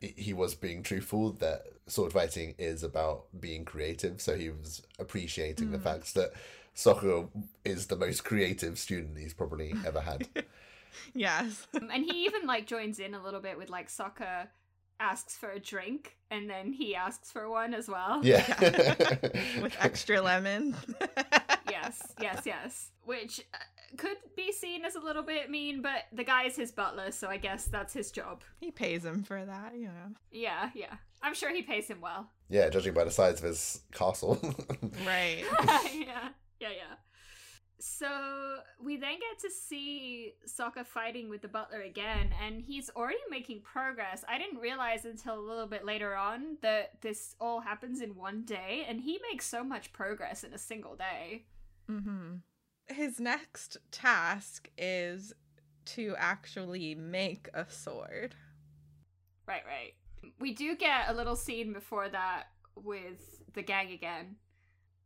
[0.00, 4.20] he- he was being truthful that sword fighting is about being creative.
[4.20, 6.32] So he was appreciating the fact that
[6.74, 7.28] Sokka
[7.64, 10.28] is the most creative student he's probably ever had.
[11.14, 11.66] yes.
[11.72, 14.48] and he even like joins in a little bit with like Sokka
[15.00, 18.20] asks for a drink, and then he asks for one as well.
[18.24, 18.44] Yeah.
[19.62, 20.74] With extra lemon.
[21.70, 22.90] yes, yes, yes.
[23.04, 23.58] Which uh,
[23.96, 27.28] could be seen as a little bit mean, but the guy is his butler, so
[27.28, 28.42] I guess that's his job.
[28.60, 30.14] He pays him for that, you know.
[30.30, 30.94] Yeah, yeah.
[31.22, 32.30] I'm sure he pays him well.
[32.48, 34.38] yeah, judging by the size of his castle.
[35.06, 35.44] Right.
[35.94, 36.28] yeah,
[36.60, 36.96] yeah, yeah.
[37.78, 38.08] So
[38.82, 43.60] we then get to see Sokka fighting with the butler again, and he's already making
[43.60, 44.24] progress.
[44.28, 48.42] I didn't realize until a little bit later on that this all happens in one
[48.42, 51.44] day, and he makes so much progress in a single day.
[51.86, 52.36] hmm
[52.88, 55.32] His next task is
[55.86, 58.34] to actually make a sword.
[59.46, 59.94] Right, right.
[60.40, 64.36] We do get a little scene before that with the gang again,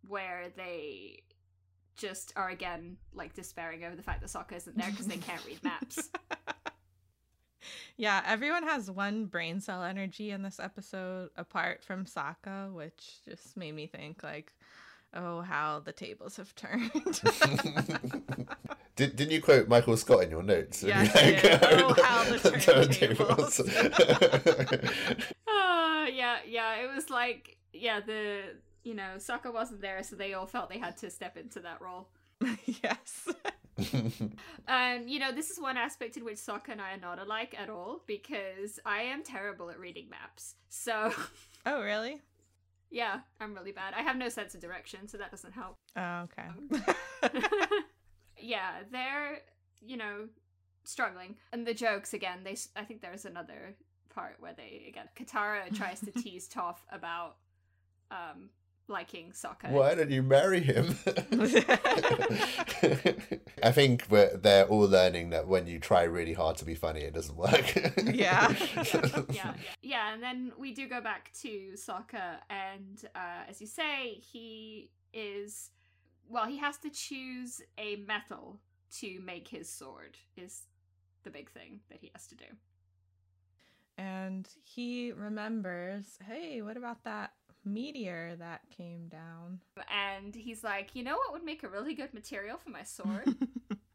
[0.06, 1.22] where they
[1.96, 5.44] just are again like despairing over the fact that Sokka isn't there because they can't
[5.46, 6.08] read maps.
[7.96, 13.56] yeah, everyone has one brain cell energy in this episode apart from Sokka, which just
[13.56, 14.54] made me think like,
[15.14, 16.90] oh, how the tables have turned.
[18.96, 20.82] Did, didn't you quote Michael Scott in your notes?
[20.82, 21.58] Yes, did.
[21.62, 23.60] Oh, how the turntables.
[25.48, 26.82] uh, yeah, yeah.
[26.82, 28.42] It was like, yeah, the
[28.84, 31.80] you know, Sokka wasn't there, so they all felt they had to step into that
[31.80, 32.08] role.
[32.66, 33.28] yes.
[34.68, 37.56] um, you know, this is one aspect in which Sokka and I are not alike
[37.58, 40.56] at all because I am terrible at reading maps.
[40.68, 41.14] So.
[41.64, 42.20] Oh, really?
[42.90, 43.94] Yeah, I'm really bad.
[43.96, 45.76] I have no sense of direction, so that doesn't help.
[45.96, 46.48] Oh, okay.
[47.22, 47.44] Um,
[48.36, 49.42] yeah, they're,
[49.80, 50.28] you know,
[50.84, 51.36] struggling.
[51.52, 53.76] And the jokes again, they I think there's another
[54.12, 57.36] part where they again Katara tries to tease Toph about
[58.10, 58.50] um
[58.90, 59.70] liking Sokka.
[59.70, 60.96] Why don't you marry him?
[63.62, 67.00] I think we're, they're all learning that when you try really hard to be funny,
[67.00, 67.74] it doesn't work.
[68.04, 68.54] yeah.
[68.76, 69.22] yeah.
[69.30, 69.54] yeah.
[69.82, 74.90] Yeah, and then we do go back to Sokka, and uh, as you say, he
[75.12, 75.70] is.
[76.28, 78.60] Well, he has to choose a metal
[78.98, 80.62] to make his sword, is
[81.24, 82.44] the big thing that he has to do.
[83.98, 87.32] And he remembers, hey, what about that
[87.64, 89.60] meteor that came down.
[89.90, 93.34] And he's like, you know what would make a really good material for my sword?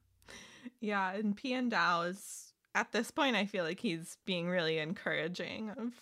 [0.80, 5.94] yeah, and Piandao is at this point I feel like he's being really encouraging of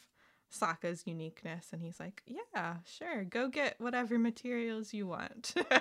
[0.51, 5.53] Sokka's uniqueness and he's like, Yeah, sure, go get whatever materials you want.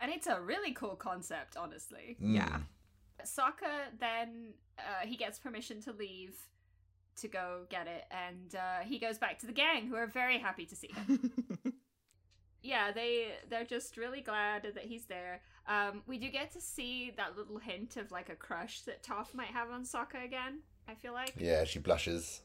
[0.00, 2.16] and it's a really cool concept, honestly.
[2.22, 2.36] Mm.
[2.36, 2.58] Yeah.
[3.24, 6.36] Sokka then uh, he gets permission to leave
[7.16, 10.38] to go get it, and uh, he goes back to the gang, who are very
[10.38, 11.32] happy to see him.
[12.62, 15.40] yeah, they they're just really glad that he's there.
[15.66, 19.34] Um, we do get to see that little hint of like a crush that Toph
[19.34, 20.60] might have on Sokka again.
[20.88, 21.34] I feel like.
[21.38, 22.42] Yeah, she blushes.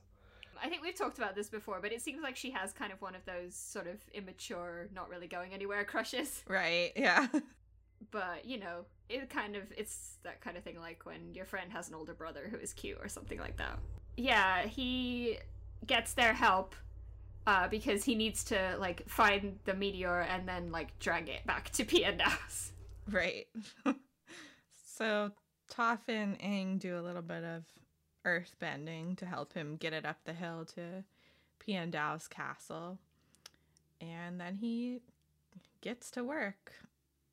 [0.61, 3.01] I think we've talked about this before, but it seems like she has kind of
[3.01, 6.43] one of those sort of immature, not really going anywhere crushes.
[6.47, 6.91] Right.
[6.95, 7.27] Yeah.
[8.11, 11.71] But you know, it kind of it's that kind of thing like when your friend
[11.71, 13.79] has an older brother who is cute or something like that
[14.19, 15.37] yeah, he
[15.87, 16.75] gets their help
[17.47, 21.69] uh, because he needs to like find the meteor and then like drag it back
[21.71, 22.73] to Piandao's.
[23.09, 23.47] Right.
[24.97, 25.31] so
[25.73, 27.63] Toph and Aang do a little bit of
[28.25, 31.03] earth bending to help him get it up the hill to
[31.59, 32.99] Piandao's castle.
[34.01, 34.99] And then he
[35.81, 36.73] gets to work.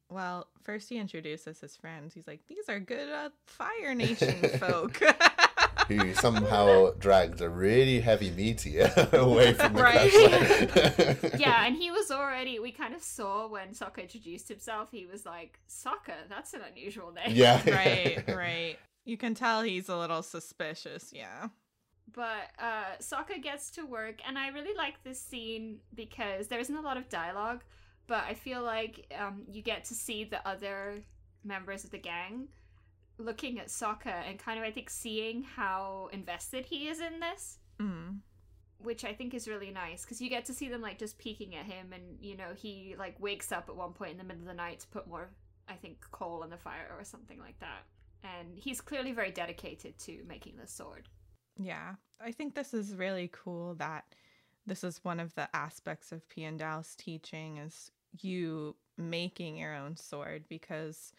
[0.09, 2.15] Well, first he introduces his friends.
[2.15, 5.01] He's like, "These are good uh, Fire Nation folk."
[5.89, 10.11] who somehow dragged a really heavy meteor away from the right.
[11.41, 12.59] yeah, and he was already.
[12.59, 14.91] We kind of saw when Sokka introduced himself.
[14.91, 18.77] He was like, "Sokka, that's an unusual name." Yeah, right, right.
[19.05, 21.13] You can tell he's a little suspicious.
[21.15, 21.49] Yeah.
[22.13, 26.77] But uh, Sokka gets to work, and I really like this scene because there isn't
[26.77, 27.63] a lot of dialogue,
[28.07, 31.03] but I feel like um, you get to see the other
[31.45, 32.49] members of the gang
[33.19, 37.59] looking at Sokka and kind of I think seeing how invested he is in this.
[37.81, 38.19] Mm.
[38.79, 41.55] Which I think is really nice because you get to see them like just peeking
[41.55, 44.43] at him, and you know he like wakes up at one point in the middle
[44.43, 45.31] of the night to put more,
[45.67, 47.85] I think, coal on the fire or something like that.
[48.23, 51.09] And he's clearly very dedicated to making this sword.
[51.59, 54.05] Yeah, I think this is really cool that
[54.67, 57.91] this is one of the aspects of Piandao's teaching is
[58.21, 61.13] you making your own sword because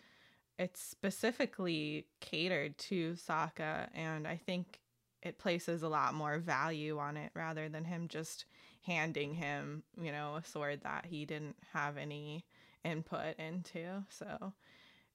[0.60, 4.80] it's specifically catered to Sokka, and I think
[5.22, 8.46] it places a lot more value on it rather than him just
[8.84, 12.46] handing him, you know, a sword that he didn't have any
[12.84, 14.04] input into.
[14.10, 14.54] So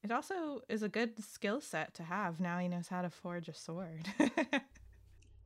[0.02, 2.40] it also is a good skill set to have.
[2.40, 4.08] Now he knows how to forge a sword.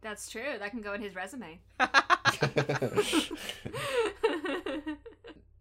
[0.02, 0.58] That's true.
[0.58, 1.60] That can go in his resume.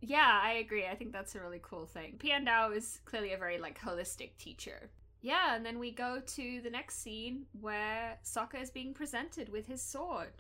[0.08, 0.86] Yeah, I agree.
[0.86, 2.20] I think that's a really cool thing.
[2.20, 4.90] Pian Dao is clearly a very like holistic teacher.
[5.22, 9.66] Yeah, and then we go to the next scene where Sokka is being presented with
[9.66, 10.34] his sword.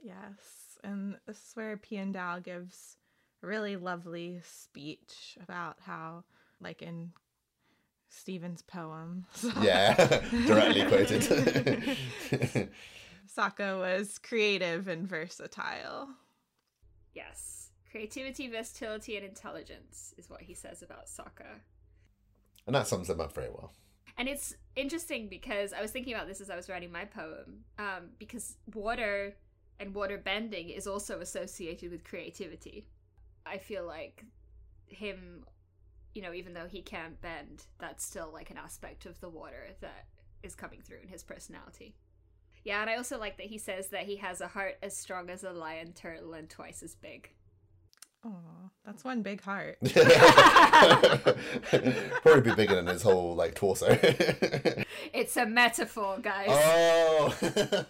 [0.00, 2.96] Yes, and this is where Pian Dao gives
[3.42, 6.22] a really lovely speech about how,
[6.60, 7.10] like in
[8.08, 9.26] Stephen's poem.
[9.60, 9.94] yeah,
[10.46, 11.98] directly quoted.
[13.36, 16.10] Sokka was creative and versatile.
[17.12, 17.59] Yes.
[17.90, 21.60] Creativity, versatility, and intelligence is what he says about Sokka.
[22.66, 23.72] And that sums them up very well.
[24.16, 27.64] And it's interesting because I was thinking about this as I was writing my poem,
[27.78, 29.34] um, because water
[29.80, 32.86] and water bending is also associated with creativity.
[33.46, 34.24] I feel like
[34.86, 35.44] him,
[36.14, 39.68] you know, even though he can't bend, that's still like an aspect of the water
[39.80, 40.06] that
[40.42, 41.96] is coming through in his personality.
[42.62, 45.30] Yeah, and I also like that he says that he has a heart as strong
[45.30, 47.30] as a lion turtle and twice as big.
[48.24, 49.78] Oh, that's one big heart.
[52.22, 53.98] Probably be bigger than his whole like torso.
[55.12, 56.48] It's a metaphor, guys.
[56.50, 57.34] oh.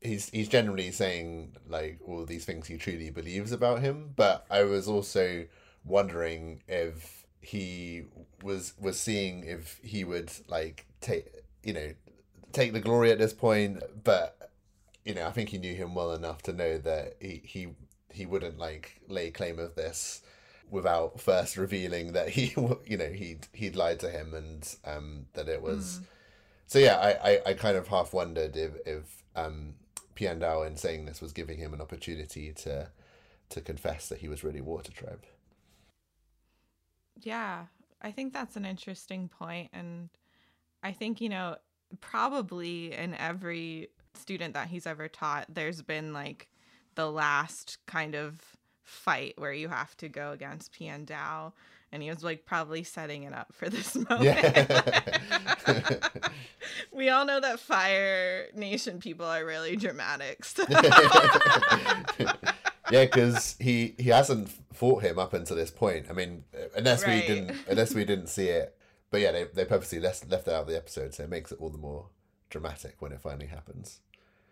[0.00, 4.64] he's he's generally saying like all these things he truly believes about him, but I
[4.64, 5.46] was also
[5.84, 8.04] wondering if he
[8.42, 11.26] was was seeing if he would like take
[11.62, 11.92] you know
[12.52, 14.50] take the glory at this point, but
[15.04, 17.68] you know I think he knew him well enough to know that he he
[18.12, 20.22] he wouldn't like lay claim of this
[20.70, 22.54] without first revealing that he
[22.86, 26.00] you know he'd he'd lied to him and um that it was
[26.66, 29.74] so yeah I, I i kind of half wondered if if um
[30.14, 32.88] piandao in saying this was giving him an opportunity to
[33.50, 35.24] to confess that he was really water tribe
[37.22, 37.66] Yeah,
[38.00, 40.08] I think that's an interesting point, and
[40.82, 41.56] I think you know
[42.00, 46.48] probably in every student that he's ever taught, there's been like
[47.00, 48.38] the last kind of
[48.82, 51.52] fight where you have to go against Piandao,
[51.92, 54.22] and he was like probably setting it up for this moment.
[54.22, 55.98] Yeah.
[56.92, 60.44] we all know that Fire Nation people are really dramatic.
[60.44, 60.62] So.
[62.90, 66.42] yeah because he he hasn't fought him up until this point i mean
[66.76, 67.22] unless Right.
[67.22, 68.76] we didn't unless we didn't see it
[69.12, 71.52] but yeah they, they purposely left, left it out of the episode so it makes
[71.52, 72.06] it all the more
[72.48, 74.00] dramatic when it finally happens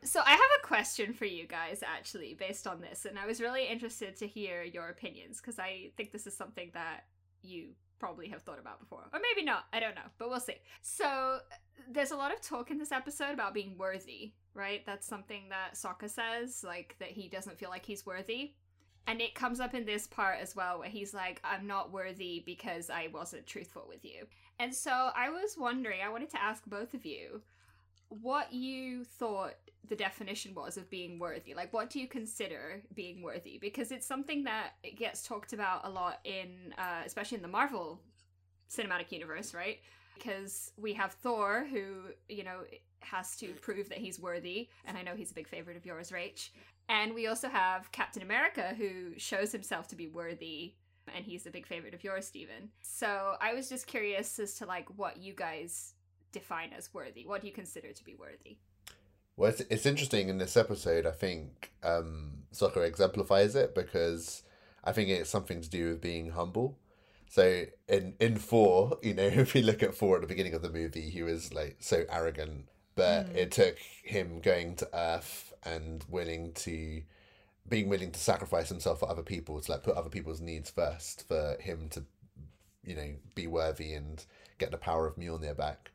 [0.04, 3.40] So I have a question for you guys, actually, based on this, and I was
[3.40, 7.04] really interested to hear your opinions because I think this is something that
[7.42, 9.64] you probably have thought about before, or maybe not.
[9.72, 10.54] I don't know, but we'll see.
[10.82, 11.38] So
[11.90, 14.86] there's a lot of talk in this episode about being worthy, right?
[14.86, 18.52] That's something that Sokka says, like that he doesn't feel like he's worthy.
[19.08, 22.42] And it comes up in this part as well, where he's like, I'm not worthy
[22.44, 24.26] because I wasn't truthful with you.
[24.58, 27.40] And so I was wondering, I wanted to ask both of you
[28.10, 29.54] what you thought
[29.88, 31.54] the definition was of being worthy.
[31.54, 33.58] Like, what do you consider being worthy?
[33.58, 38.00] Because it's something that gets talked about a lot in, uh, especially in the Marvel
[38.70, 39.78] cinematic universe, right?
[40.14, 42.60] Because we have Thor, who, you know,
[43.00, 46.10] has to prove that he's worthy, and I know he's a big favorite of yours,
[46.10, 46.50] Rach.
[46.88, 50.74] And we also have Captain America, who shows himself to be worthy,
[51.14, 52.70] and he's a big favorite of yours, Stephen.
[52.82, 55.94] So I was just curious as to like what you guys
[56.32, 57.26] define as worthy.
[57.26, 58.58] What do you consider to be worthy?
[59.38, 61.06] Well, it's, it's interesting in this episode.
[61.06, 64.42] I think um, Sokka exemplifies it because
[64.84, 66.76] I think it's something to do with being humble.
[67.30, 70.62] So in in Thor, you know, if you look at Thor at the beginning of
[70.62, 72.66] the movie, he was like so arrogant,
[72.96, 73.36] but Mm.
[73.36, 77.02] it took him going to Earth and willing to
[77.68, 81.28] being willing to sacrifice himself for other people to like put other people's needs first
[81.28, 82.04] for him to
[82.84, 84.24] you know be worthy and
[84.58, 85.92] get the power of Mjolnir back.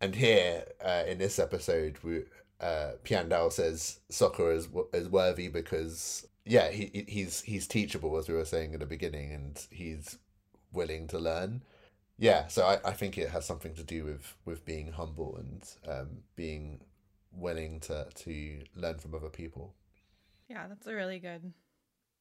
[0.00, 2.24] And here uh, in this episode, we
[2.64, 8.28] uh, Piandao says Sokka is is worthy because yeah, he he- he's he's teachable as
[8.28, 10.18] we were saying in the beginning, and he's
[10.72, 11.62] willing to learn.
[12.16, 15.62] Yeah, so I, I think it has something to do with with being humble and
[15.86, 16.80] um, being
[17.32, 19.74] willing to to learn from other people.
[20.48, 21.52] Yeah, that's a really good,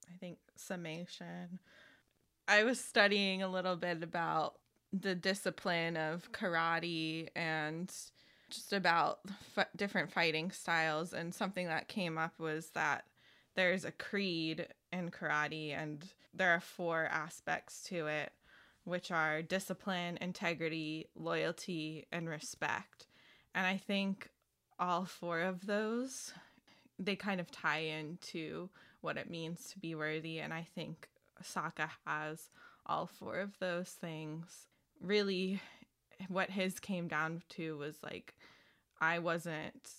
[0.10, 1.60] I think, summation.
[2.48, 4.56] I was studying a little bit about
[4.92, 7.94] the discipline of karate and
[8.54, 9.20] just about
[9.58, 11.14] f- different fighting styles.
[11.14, 13.06] And something that came up was that
[13.56, 18.32] there's a creed in karate, and there are four aspects to it,
[18.84, 23.08] which are discipline, integrity, loyalty, and respect.
[23.54, 24.30] And I think
[24.80, 26.34] all four of those
[27.00, 28.70] they kind of tie into
[29.02, 31.10] what it means to be worthy and i think
[31.42, 32.50] Sokka has
[32.86, 34.68] all four of those things
[35.02, 35.62] really
[36.30, 38.36] what his came down to was like
[39.02, 39.90] i wasn't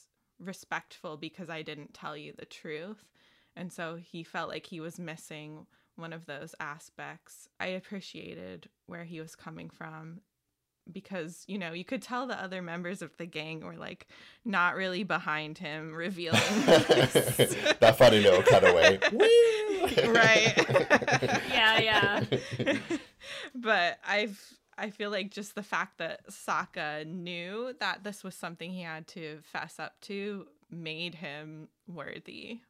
[0.41, 3.05] respectful because i didn't tell you the truth
[3.57, 5.67] and so he felt like he was missing
[5.97, 10.21] one of those aspects i appreciated where he was coming from
[10.93, 14.07] because you know you could tell the other members of the gang were like
[14.45, 17.13] not really behind him revealing this.
[17.81, 18.99] that funny little cutaway.
[20.09, 20.55] right
[21.51, 22.25] Yeah, yeah.
[23.55, 24.41] but i've
[24.79, 29.07] i feel like just the fact that Sokka knew that this was something he had
[29.09, 32.61] to fess up to made him worthy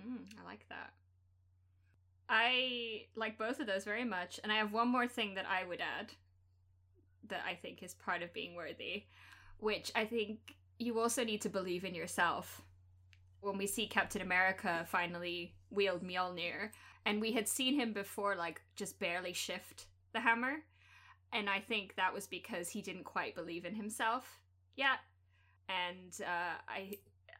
[0.00, 0.92] Mm, I like that.
[2.28, 5.64] I like both of those very much, and I have one more thing that I
[5.64, 6.12] would add
[7.28, 9.04] that I think is part of being worthy,
[9.58, 12.62] which I think you also need to believe in yourself.
[13.40, 16.70] When we see Captain America finally wield Mjolnir,
[17.06, 19.86] and we had seen him before, like just barely shift
[20.18, 20.56] the hammer,
[21.32, 24.40] and I think that was because he didn't quite believe in himself
[24.76, 24.98] yet,
[25.68, 26.98] and uh, I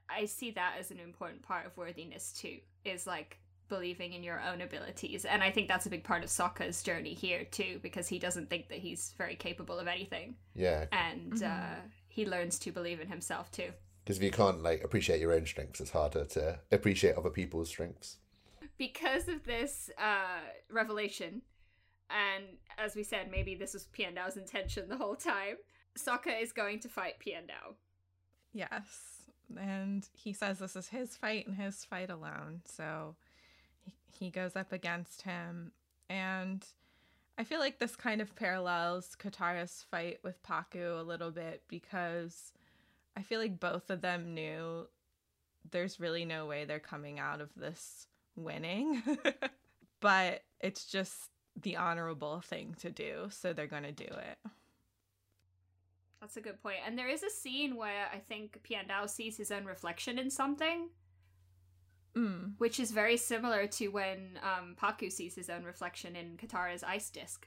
[0.08, 2.58] I see that as an important part of worthiness too.
[2.84, 5.26] Is like believing in your own abilities.
[5.26, 8.48] And I think that's a big part of Sokka's journey here too, because he doesn't
[8.48, 10.36] think that he's very capable of anything.
[10.54, 10.86] Yeah.
[10.90, 11.42] And Mhm.
[11.42, 13.70] uh, he learns to believe in himself too.
[14.02, 17.68] Because if you can't like appreciate your own strengths, it's harder to appreciate other people's
[17.68, 18.16] strengths.
[18.78, 21.42] Because of this uh, revelation,
[22.10, 22.44] and
[22.78, 25.56] as we said, maybe this was Piandao's intention the whole time,
[25.98, 27.74] Sokka is going to fight Piandao.
[28.52, 29.22] Yes.
[29.56, 32.62] And he says this is his fight and his fight alone.
[32.64, 33.16] So
[33.84, 33.92] he,
[34.24, 35.72] he goes up against him.
[36.08, 36.64] And
[37.36, 42.52] I feel like this kind of parallels Katara's fight with Pakku a little bit because
[43.16, 44.86] I feel like both of them knew
[45.70, 48.06] there's really no way they're coming out of this
[48.36, 49.02] winning.
[50.00, 51.30] but it's just
[51.62, 53.28] the honorable thing to do.
[53.30, 54.38] So they're going to do it.
[56.20, 56.78] That's a good point.
[56.86, 60.88] And there is a scene where I think Piandao sees his own reflection in something,
[62.14, 62.54] Mm.
[62.58, 67.10] which is very similar to when um, Pakku sees his own reflection in Katara's ice
[67.10, 67.46] disc.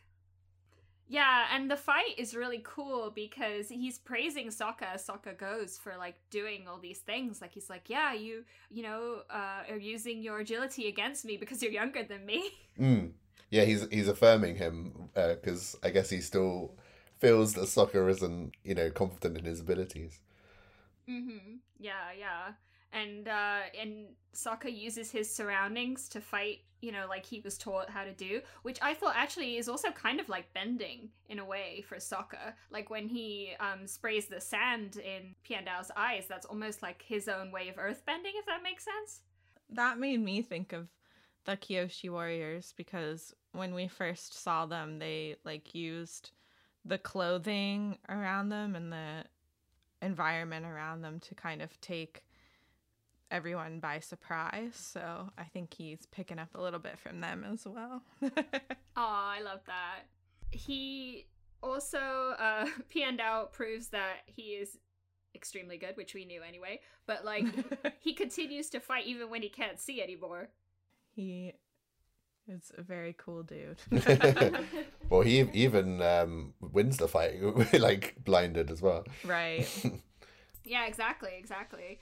[1.10, 5.98] Yeah, and the fight is really cool because he's praising Sokka as Sokka goes for
[5.98, 7.42] like doing all these things.
[7.42, 11.62] Like he's like, "Yeah, you, you know, uh, are using your agility against me because
[11.62, 13.12] you're younger than me." Mm.
[13.50, 16.76] Yeah, he's he's affirming him because I guess he still
[17.20, 20.20] feels that Sokka isn't you know confident in his abilities.
[21.10, 21.56] Mm-hmm.
[21.80, 22.54] Yeah, yeah.
[22.94, 27.90] And uh and Sokka uses his surroundings to fight, you know, like he was taught
[27.90, 31.46] how to do, which I thought actually is also kind of like bending in a
[31.46, 32.54] way for Sokka.
[32.70, 37.52] Like when he um sprays the sand in Piandao's eyes, that's almost like his own
[37.52, 39.22] way of earth bending, if that makes sense.
[39.70, 40.88] that made me think of
[41.46, 46.32] the Kyoshi warriors because when we first saw them, they like used
[46.86, 49.24] the clothing around them and the
[50.02, 52.24] environment around them to kind of take
[53.30, 54.76] everyone by surprise.
[54.76, 58.04] So I think he's picking up a little bit from them as well.
[58.98, 60.02] Oh, I love that.
[60.52, 61.28] He
[61.64, 64.78] also uh Piandao proves that he is
[65.34, 67.46] extremely good, which we knew anyway, but like
[68.00, 70.50] he continues to fight even when he can't see anymore.
[71.14, 71.54] He
[72.48, 73.80] is a very cool dude.
[75.10, 77.36] well, he even um, wins the fight
[77.80, 79.06] like blinded as well.
[79.26, 79.68] right.
[80.64, 82.00] Yeah, exactly, exactly.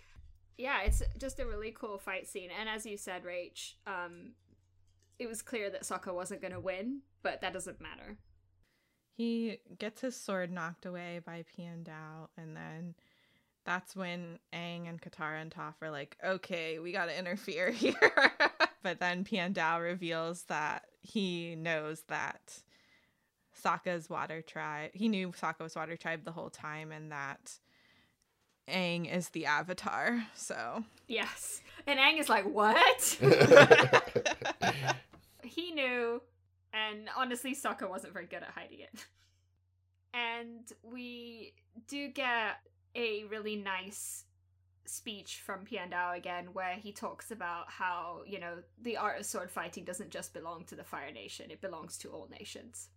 [0.58, 2.50] Yeah, it's just a really cool fight scene.
[2.60, 4.34] And as you said, Rach, um,
[5.18, 8.18] it was clear that Sokka wasn't going to win, but that doesn't matter.
[9.16, 12.96] He gets his sword knocked away by Piandao, and then
[13.66, 17.94] that's when Aang and Katara and Toph are like, okay, we gotta interfere here.
[18.82, 22.62] But then Piandao reveals that he knows that
[23.64, 27.58] Sokka's water tribe, he knew Sokka was water tribe the whole time, and that
[28.68, 30.24] Aang is the avatar.
[30.36, 31.62] So, Yes.
[31.88, 33.18] And Aang is like, what?
[35.44, 36.22] he knew,
[36.74, 39.06] and honestly, Sokka wasn't very good at hiding it.
[40.14, 41.54] And we
[41.88, 42.58] do get
[42.96, 44.26] a really nice
[44.90, 49.50] speech from Piandao again, where he talks about how, you know, the art of sword
[49.52, 52.90] fighting doesn't just belong to the Fire Nation, it belongs to all nations.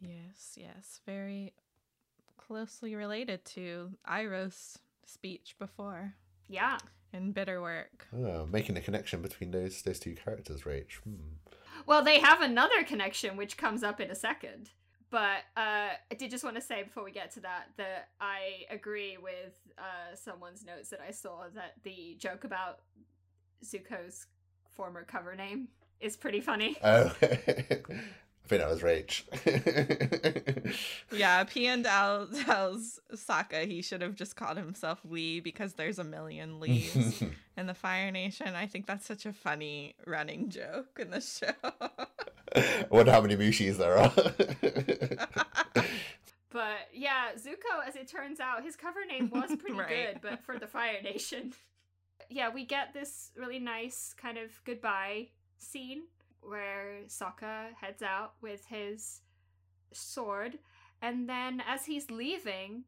[0.00, 1.52] yes, yes, very
[2.36, 6.14] closely related to Iroh's speech before
[6.48, 6.78] Yeah.
[7.12, 8.06] in Bitter Work.
[8.12, 10.94] oh, making a connection between those those two characters, Rach.
[11.04, 11.36] Hmm.
[11.86, 14.70] Well, they have another connection which comes up in a second.
[15.10, 18.66] But uh, I did just want to say before we get to that that I
[18.70, 22.80] agree with uh, someone's notes that I saw that the joke about
[23.64, 24.26] Zuko's
[24.70, 25.68] former cover name
[26.00, 26.76] is pretty funny.
[26.84, 29.22] Oh, I think that was Rach.
[31.12, 36.60] Yeah, Piandao tells Sokka he should have just called himself Lee because there's a million
[36.60, 37.22] Lees
[37.56, 38.54] in the Fire Nation.
[38.54, 41.52] I think that's such a funny running joke in the show.
[42.56, 44.12] I wonder how many Mushis there are.
[46.50, 50.14] But yeah, Zuko, as it turns out, his cover name was pretty Right.
[50.14, 51.52] good, but for the Fire Nation.
[52.30, 55.28] Yeah, we get this really nice kind of goodbye
[55.58, 56.04] scene
[56.40, 59.20] where Sokka heads out with his
[59.92, 60.58] sword,
[61.02, 62.84] and then as he's leaving,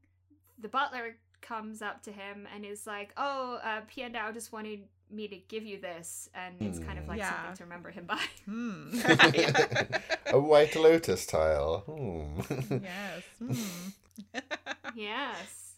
[0.59, 5.29] the butler comes up to him and is like, "Oh, uh, Piandao just wanted me
[5.29, 7.35] to give you this," and it's kind of like Yeah.
[7.35, 8.23] something to remember him by.
[8.45, 8.91] Hmm.
[8.99, 9.95] hmm.
[10.33, 11.81] oh, White Lotus tile.
[11.87, 12.41] Hmm.
[12.83, 13.23] yes.
[13.39, 14.39] Hmm.
[14.95, 15.75] yes.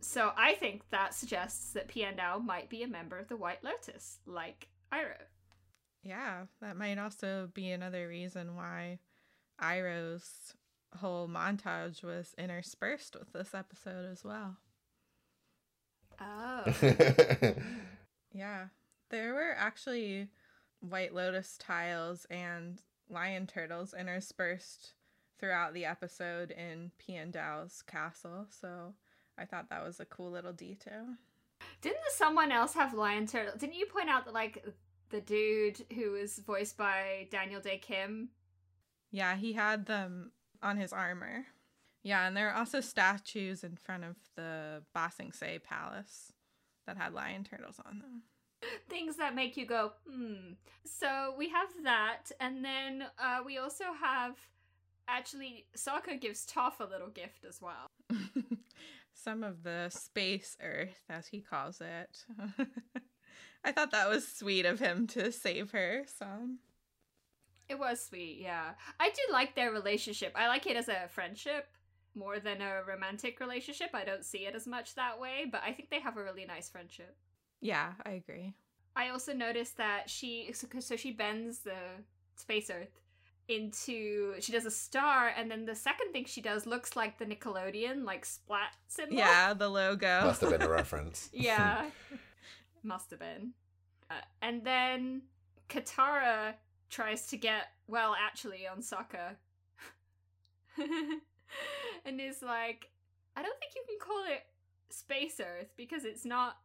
[0.00, 4.18] So I think that suggests that Piandao might be a member of the White Lotus,
[4.26, 5.16] like Iroh.
[6.02, 8.98] yeah, that might also be another reason why
[9.60, 10.54] Iroh's
[10.98, 14.56] whole montage was interspersed with this episode as well.
[16.20, 16.64] Oh.
[18.34, 18.66] Yeah,
[19.10, 20.28] there were actually
[20.80, 24.94] White Lotus tiles and lion turtles interspersed
[25.38, 28.94] throughout the episode in Piandao's castle, so
[29.38, 31.06] I thought that was a cool little detail.
[31.80, 33.56] Didn't someone else have lion turtle?
[33.56, 34.64] Didn't you point out that like
[35.10, 38.30] the dude who was voiced by Daniel Dae Kim?
[39.12, 41.46] Yeah, he had them on his armor.
[42.02, 46.33] Yeah, and there are also statues in front of the Ba Sing Se Palace
[46.86, 48.22] that had lion turtles on them.
[48.88, 50.52] Things that make you go, hmm.
[50.84, 54.36] So we have that, and then uh, we also have
[55.08, 57.90] actually Sokka gives Toph a little gift as well.
[59.14, 62.24] Some of the space earth, as he calls it.
[63.64, 66.58] I thought that was sweet of him to save her some.
[67.68, 68.72] It was sweet, yeah.
[69.00, 70.32] I do like their relationship.
[70.34, 71.66] I like it as a friendship
[72.16, 73.90] more than a romantic relationship.
[73.94, 76.44] I don't see it as much that way, but I think they have a really
[76.44, 77.16] nice friendship.
[77.60, 78.54] Yeah, I agree.
[78.96, 81.76] I also noticed that she so, so she bends the
[82.36, 83.00] space earth
[83.48, 87.26] into she does a star and then the second thing she does looks like the
[87.26, 89.16] Nickelodeon like splat symbol.
[89.16, 90.20] Yeah, the logo.
[90.24, 91.28] Must have been a reference.
[91.32, 91.90] yeah.
[92.82, 93.52] Must have been.
[94.10, 95.22] Uh, and then
[95.68, 96.54] Katara
[96.90, 99.36] tries to get well actually on Sokka.
[102.04, 102.90] and is like
[103.36, 104.42] I don't think you can call it
[104.90, 106.56] space earth because it's not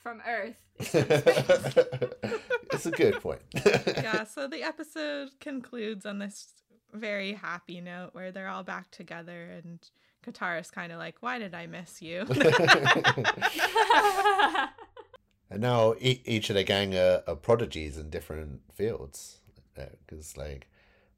[0.00, 0.56] from Earth.
[0.78, 0.94] It's
[2.72, 3.42] it's a good point.
[3.66, 6.48] yeah, so the episode concludes on this
[6.92, 9.78] very happy note where they're all back together and
[10.24, 12.26] Katara's kind of like, "Why did I miss you?"
[15.50, 19.38] and now e- each of the gang are, are prodigies in different fields.
[19.78, 20.66] Uh, because, like,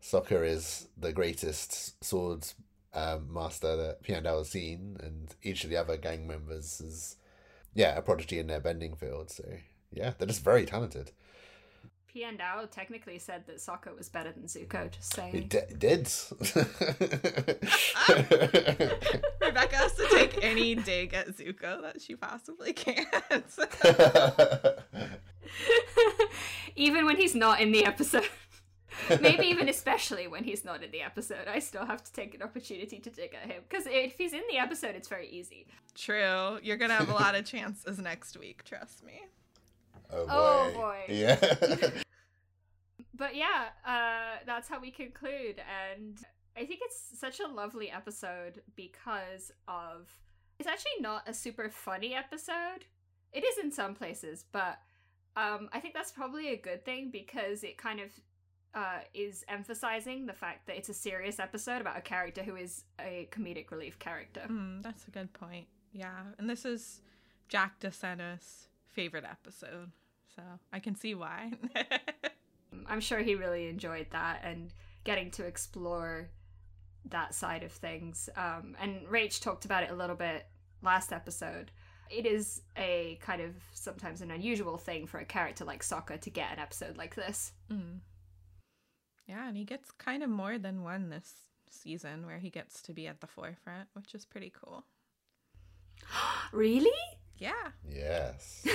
[0.02, 2.54] Sokka is the greatest swords
[2.92, 7.16] um, master that Piandao has seen, and each of the other gang members is,
[7.74, 9.30] yeah, a prodigy in their bending field.
[9.30, 9.44] So,
[9.92, 11.12] yeah, they're just very talented.
[12.14, 15.48] Piandao technically said that Sokka was better than Zuko, just He saying.
[15.48, 16.10] d- did.
[19.40, 23.06] Rebecca has to take any dig at Zuko that she possibly can.
[26.76, 28.28] even when he's not in the episode.
[29.20, 32.42] Maybe even especially when he's not in the episode, I still have to take an
[32.42, 33.62] opportunity to dig at him.
[33.68, 35.66] Because if he's in the episode, it's very easy.
[35.94, 36.58] True.
[36.62, 39.22] You're going to have a lot of chances next week, trust me.
[40.10, 40.32] oh boy.
[40.32, 40.98] Oh, boy.
[41.08, 41.90] Yeah.
[43.14, 45.60] But yeah, uh, that's how we conclude.
[45.60, 46.18] And
[46.56, 50.08] I think it's such a lovely episode because of.
[50.58, 52.84] It's actually not a super funny episode.
[53.32, 54.78] It is in some places, but
[55.36, 58.10] um, I think that's probably a good thing because it kind of
[58.74, 62.84] uh, is emphasizing the fact that it's a serious episode about a character who is
[63.00, 64.42] a comedic relief character.
[64.48, 65.66] Mm, that's a good point.
[65.92, 66.22] Yeah.
[66.38, 67.02] And this is
[67.48, 69.90] Jack DeSena's favorite episode.
[70.34, 70.42] So
[70.72, 71.52] I can see why.
[72.86, 74.72] I'm sure he really enjoyed that and
[75.04, 76.30] getting to explore
[77.10, 78.30] that side of things.
[78.36, 80.46] Um, and Rach talked about it a little bit
[80.82, 81.70] last episode.
[82.10, 86.30] It is a kind of sometimes an unusual thing for a character like Sokka to
[86.30, 87.52] get an episode like this.
[87.70, 88.00] Mm.
[89.26, 91.32] Yeah, and he gets kind of more than one this
[91.70, 94.84] season where he gets to be at the forefront, which is pretty cool.
[96.52, 96.90] really?
[97.38, 97.70] Yeah.
[97.88, 98.66] yes.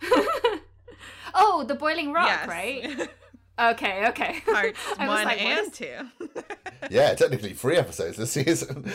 [1.34, 2.48] oh, the boiling rock, Yes.
[2.48, 3.08] right?
[3.60, 4.40] Okay, okay.
[4.50, 5.94] Parts I was one like, and is- two.
[6.90, 8.90] Yeah, technically three episodes this season.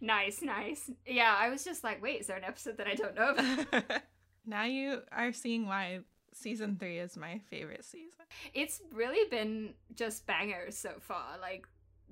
[0.00, 0.90] nice, nice.
[1.06, 4.00] Yeah, I was just like, wait, is there an episode that I don't know about?
[4.46, 6.00] now you are seeing why
[6.36, 8.24] season three is my favorite season.
[8.54, 11.38] It's really been just bangers so far.
[11.40, 11.66] Like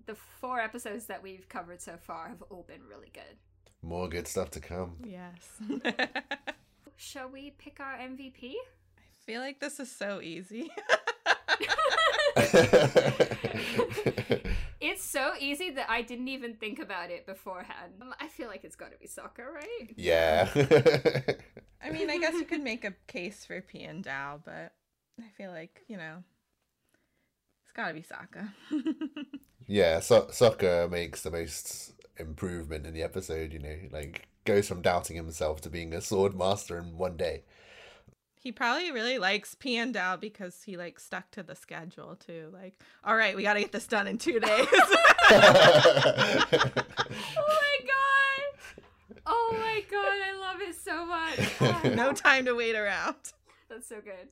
[0.07, 3.37] the four episodes that we've covered so far have all been really good.
[3.83, 4.97] More good stuff to come.
[5.05, 5.59] Yes.
[6.97, 8.55] Shall we pick our MVP?
[8.55, 10.71] I feel like this is so easy.
[14.87, 17.95] It's so easy that I didn't even think about it beforehand.
[18.21, 19.95] I feel like it's got to be Sokka, right?
[19.97, 20.47] yeah.
[21.85, 24.73] I mean, I guess you could make a case for Piandao, but
[25.20, 26.24] I feel like, you know,
[27.62, 28.48] it's gotta be Sokka.
[29.66, 34.82] yeah, so- Sokka makes the most improvement in the episode, you know, like goes from
[34.82, 37.43] doubting himself to being a sword master in one day.
[38.36, 42.51] He probably really likes Piandao because he like stuck to the schedule too.
[42.52, 44.66] Like, all right, we got to get this done in two days.
[44.70, 45.40] oh
[47.47, 48.24] my god!
[49.27, 51.95] Oh my god, I love it so much.
[51.97, 53.17] no time to wait around.
[53.69, 54.29] That's so good.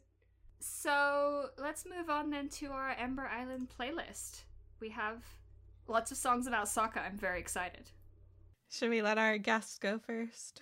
[0.61, 4.43] So let's move on then to our Ember Island playlist.
[4.81, 5.23] We have
[5.89, 6.99] lots of songs about Sokka.
[6.99, 7.91] I'm very excited.
[8.71, 10.61] Should we let our guests go first?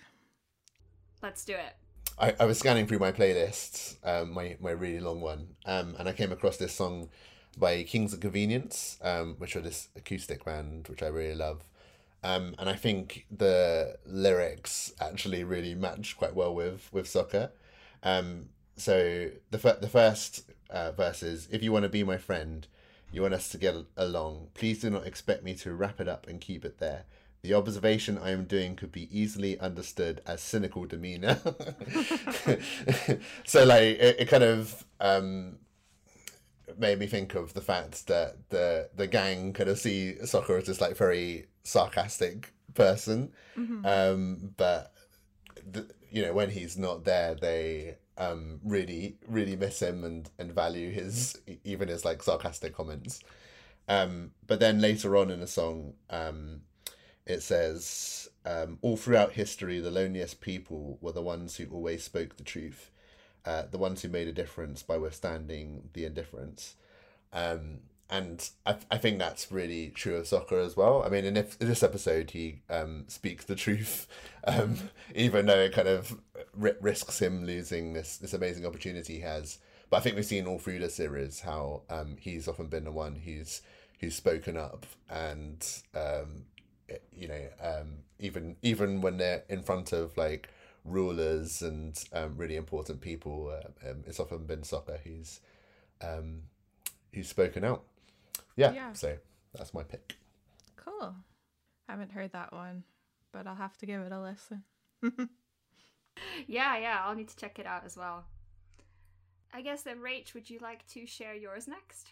[1.21, 1.75] Let's do it.
[2.19, 6.09] I, I was scanning through my playlists, um, my my really long one, um, and
[6.09, 7.09] I came across this song
[7.57, 11.63] by Kings of Convenience, um, which are this acoustic band which I really love.
[12.23, 17.49] Um, and I think the lyrics actually really match quite well with with Sokka.
[18.03, 22.67] Um, so the the first uh, verse is, "If you want to be my friend,
[23.11, 24.49] you want us to get along.
[24.53, 27.05] Please do not expect me to wrap it up and keep it there.
[27.41, 31.39] The observation I am doing could be easily understood as cynical demeanor."
[33.45, 35.57] so like it, it kind of um,
[36.77, 40.65] made me think of the fact that the the gang kind of see Sokka as
[40.67, 43.85] this like very sarcastic person, Mhm.
[43.85, 44.93] um, but
[45.69, 50.51] the, you know when he's not there, they um really really miss him and and
[50.53, 53.21] value his even his like sarcastic comments.
[53.87, 56.61] Um, but then later on in the song, um,
[57.25, 62.37] it says, um, all throughout history, the loneliest people were the ones who always spoke
[62.37, 62.89] the truth,
[63.45, 66.75] uh, the ones who made a difference by withstanding the indifference.
[67.33, 71.01] Um, and I, I think that's really true of Sokka as well.
[71.03, 74.07] I mean, in, if, in this episode, he um, speaks the truth,
[74.43, 76.19] um, even though it kind of
[76.53, 79.59] ri- risks him losing this, this amazing opportunity he has.
[79.89, 82.91] But I think we've seen all through the series how um, he's often been the
[82.91, 83.61] one who's
[83.99, 85.63] who's spoken up and
[85.93, 86.45] um,
[87.13, 90.49] you know um, even even when they're in front of like
[90.83, 95.39] rulers and um, really important people, uh, um, it's often been Sokka who's
[96.01, 96.43] um,
[97.13, 97.83] who's spoken out.
[98.55, 98.93] Yeah, Yeah.
[98.93, 99.17] so
[99.53, 100.15] that's my pick.
[100.75, 101.15] Cool.
[101.87, 102.83] Haven't heard that one,
[103.31, 104.63] but I'll have to give it a listen.
[106.47, 108.25] Yeah, yeah, I'll need to check it out as well.
[109.53, 112.11] I guess then, Rach, would you like to share yours next?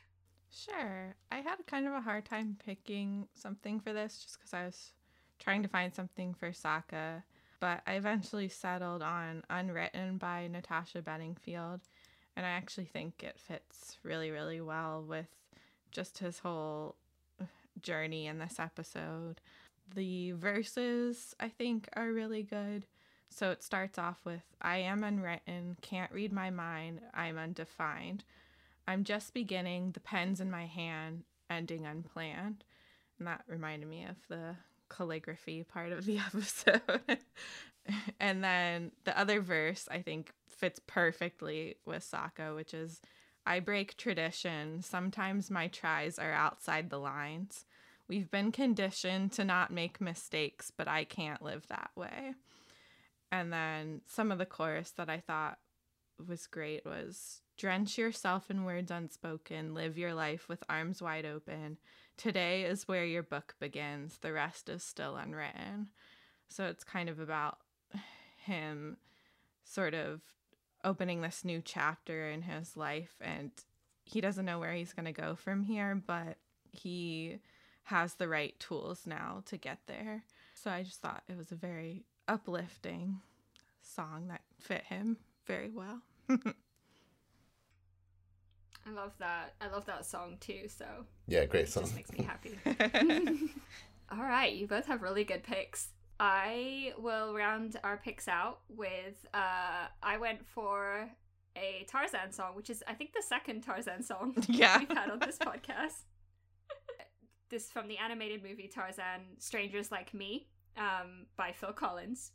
[0.52, 1.16] Sure.
[1.32, 4.92] I had kind of a hard time picking something for this just because I was
[5.40, 7.24] trying to find something for Sokka,
[7.60, 11.82] but I eventually settled on Unwritten by Natasha Bedingfield,
[12.36, 15.28] and I actually think it fits really, really well with
[15.92, 16.96] just his whole
[17.82, 19.42] journey in this episode.
[19.96, 22.86] The verses, I think, are really good.
[23.30, 28.24] So it starts off with I am unwritten, can't read my mind, I'm undefined.
[28.88, 32.64] I'm just beginning, the pen's in my hand, ending unplanned.
[33.18, 34.56] And that reminded me of the
[34.90, 37.20] calligraphy part of the episode.
[38.20, 43.02] and then the other verse I think fits perfectly with Sokka, which is
[43.46, 44.82] I break tradition.
[44.82, 47.66] Sometimes my tries are outside the lines.
[48.08, 52.34] We've been conditioned to not make mistakes, but I can't live that way.
[53.32, 55.60] And then some of the chorus that I thought
[56.28, 61.78] was great was drench yourself in words unspoken, live your life with arms wide open.
[62.20, 65.88] Today is where your book begins, the rest is still unwritten.
[66.50, 67.60] So it's kind of about
[68.44, 68.98] him
[69.64, 70.20] sort of
[70.84, 73.52] opening this new chapter in his life and
[74.04, 76.36] he doesn't know where he's going to go from here, but
[76.70, 77.38] he
[77.84, 80.26] has the right tools now to get there.
[80.56, 83.22] So I just thought it was a very uplifting
[83.82, 85.16] song that fit him
[85.48, 86.02] very well.
[88.88, 89.54] I love that.
[89.62, 90.86] I love that song too, so
[91.28, 91.84] Yeah, great it song.
[91.84, 92.58] just makes me happy.
[94.12, 95.90] All right, you both have really good picks.
[96.20, 101.10] I will round our picks out with uh I went for
[101.56, 104.80] a Tarzan song, which is I think the second Tarzan song yeah.
[104.80, 106.04] we've had on this podcast.
[107.50, 110.48] this from the animated movie Tarzan Strangers Like Me
[110.78, 112.32] um, by Phil Collins,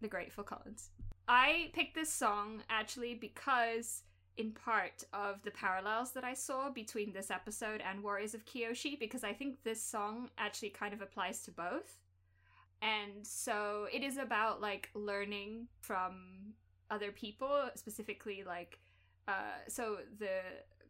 [0.00, 0.90] the great Phil Collins.
[1.28, 4.02] I picked this song actually because,
[4.36, 8.98] in part, of the parallels that I saw between this episode and Warriors of Kyoshi,
[8.98, 12.00] because I think this song actually kind of applies to both.
[12.82, 16.54] And so it is about like learning from
[16.90, 18.78] other people, specifically like
[19.26, 20.40] uh, so the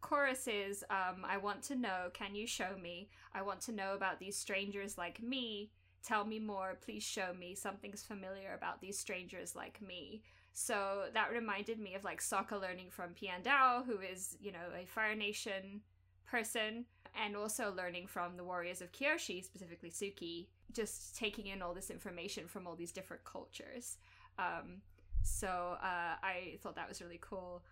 [0.00, 3.08] chorus is um, I want to know, can you show me?
[3.34, 5.70] I want to know about these strangers like me.
[6.04, 7.54] Tell me more, please show me.
[7.54, 10.22] Something's familiar about these strangers like me.
[10.54, 14.86] So that reminded me of like Sokka learning from Piandao, who is, you know, a
[14.86, 15.82] Fire Nation
[16.26, 16.86] person,
[17.22, 21.90] and also learning from the warriors of Kyoshi, specifically Suki, just taking in all this
[21.90, 23.98] information from all these different cultures.
[24.38, 24.80] Um,
[25.22, 27.62] So uh, I thought that was really cool.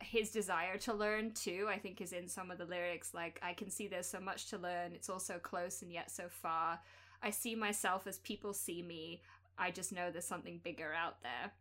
[0.00, 3.12] His desire to learn too, I think, is in some of the lyrics.
[3.14, 4.92] Like, I can see there's so much to learn.
[4.92, 6.80] It's all so close and yet so far.
[7.22, 9.22] I see myself as people see me.
[9.58, 11.52] I just know there's something bigger out there.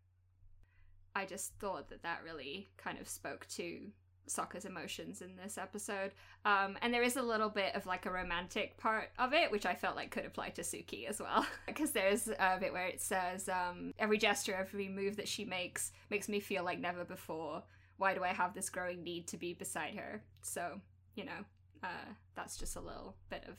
[1.15, 3.91] I just thought that that really kind of spoke to
[4.27, 6.11] Sokka's emotions in this episode.
[6.45, 9.65] Um, and there is a little bit of like a romantic part of it, which
[9.65, 11.45] I felt like could apply to Suki as well.
[11.67, 15.91] Because there's a bit where it says, um, every gesture, every move that she makes
[16.09, 17.63] makes me feel like never before.
[17.97, 20.23] Why do I have this growing need to be beside her?
[20.41, 20.79] So,
[21.15, 21.45] you know,
[21.83, 23.57] uh, that's just a little bit of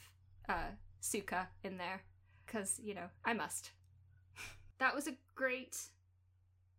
[0.49, 0.71] uh,
[1.01, 2.03] Suka in there.
[2.47, 3.73] Because, you know, I must.
[4.79, 5.77] that was a great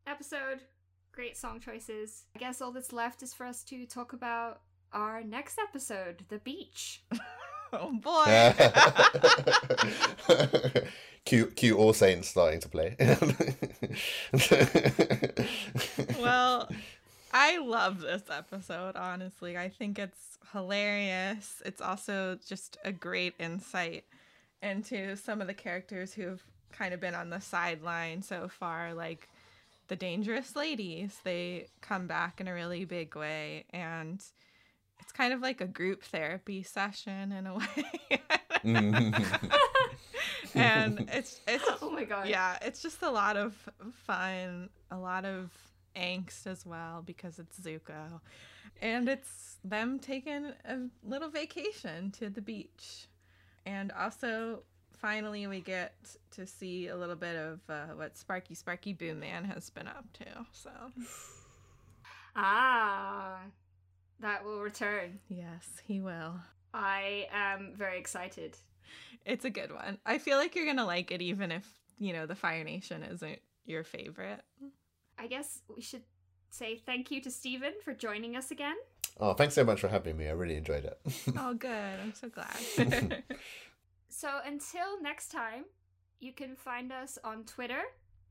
[0.07, 0.61] episode
[1.15, 2.25] great song choices.
[2.35, 4.59] I guess all that's left is for us to talk about
[4.91, 7.03] our next episode, The Beach.
[7.73, 8.53] oh boy.
[11.25, 12.97] cute cute All Saints starting to play.
[16.19, 16.69] well,
[17.33, 19.57] I love this episode, honestly.
[19.57, 21.61] I think it's hilarious.
[21.65, 24.03] It's also just a great insight
[24.61, 29.29] into some of the characters who've kind of been on the sideline so far, like
[29.87, 34.23] the dangerous ladies they come back in a really big way and
[34.99, 38.21] it's kind of like a group therapy session in a way.
[38.63, 39.23] Mm-hmm.
[40.55, 43.53] And it's it's oh my god yeah it's just a lot of
[44.05, 45.51] fun a lot of
[45.95, 48.19] angst as well because it's zuko.
[48.81, 53.07] And it's them taking a little vacation to the beach.
[53.65, 54.63] And also
[55.05, 55.93] finally we get
[56.31, 60.11] to see a little bit of uh, what Sparky Sparky Boom Man has been up
[60.13, 60.25] to.
[60.51, 60.71] So,
[62.35, 63.37] ah,
[64.19, 65.19] that will return.
[65.29, 66.39] Yes, he will.
[66.73, 68.57] I am very excited.
[69.27, 69.99] It's a good one.
[70.07, 73.37] I feel like you're gonna like it, even if you know the Fire Nation isn't
[73.63, 74.41] your favorite.
[75.19, 76.03] I guess we should
[76.49, 78.75] say thank you to Stephen for joining us again.
[79.19, 80.27] Oh, thanks so much for having me.
[80.27, 80.99] I really enjoyed it.
[81.37, 81.99] oh, good.
[82.01, 83.23] I'm so glad.
[84.09, 85.65] So until next time,
[86.19, 87.81] you can find us on Twitter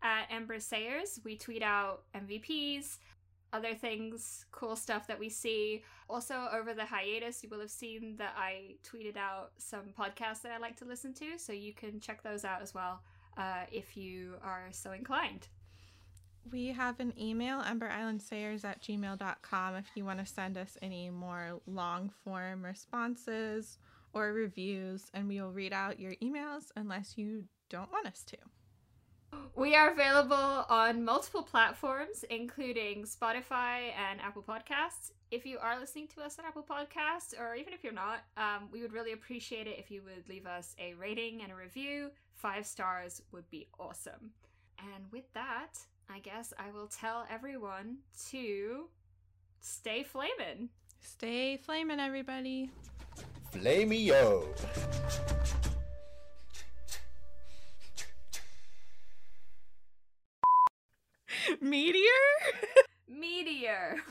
[0.02, 1.20] at Ember Sayers.
[1.24, 2.98] We tweet out MVPs,
[3.52, 5.82] other things, cool stuff that we see.
[6.08, 10.52] Also, over the hiatus, you will have seen that I tweeted out some podcasts that
[10.52, 13.02] I like to listen to, so you can check those out as well
[13.36, 15.48] uh, if you are so inclined.
[16.50, 21.60] We have an email, emberislandsayers at gmail.com, if you want to send us any more
[21.66, 23.78] long form responses
[24.14, 28.36] or reviews, and we will read out your emails unless you don't want us to.
[29.56, 35.12] We are available on multiple platforms, including Spotify and Apple Podcasts.
[35.30, 38.68] If you are listening to us on Apple Podcasts, or even if you're not, um,
[38.70, 42.10] we would really appreciate it if you would leave us a rating and a review.
[42.34, 44.30] Five stars would be awesome.
[44.78, 45.78] And with that,
[46.08, 47.98] I guess I will tell everyone
[48.30, 48.88] to
[49.60, 50.68] stay flamin'.
[51.00, 52.70] Stay flamin', everybody.
[53.54, 54.48] Flameo.
[61.60, 62.26] Meteor?
[63.08, 64.02] Meteor.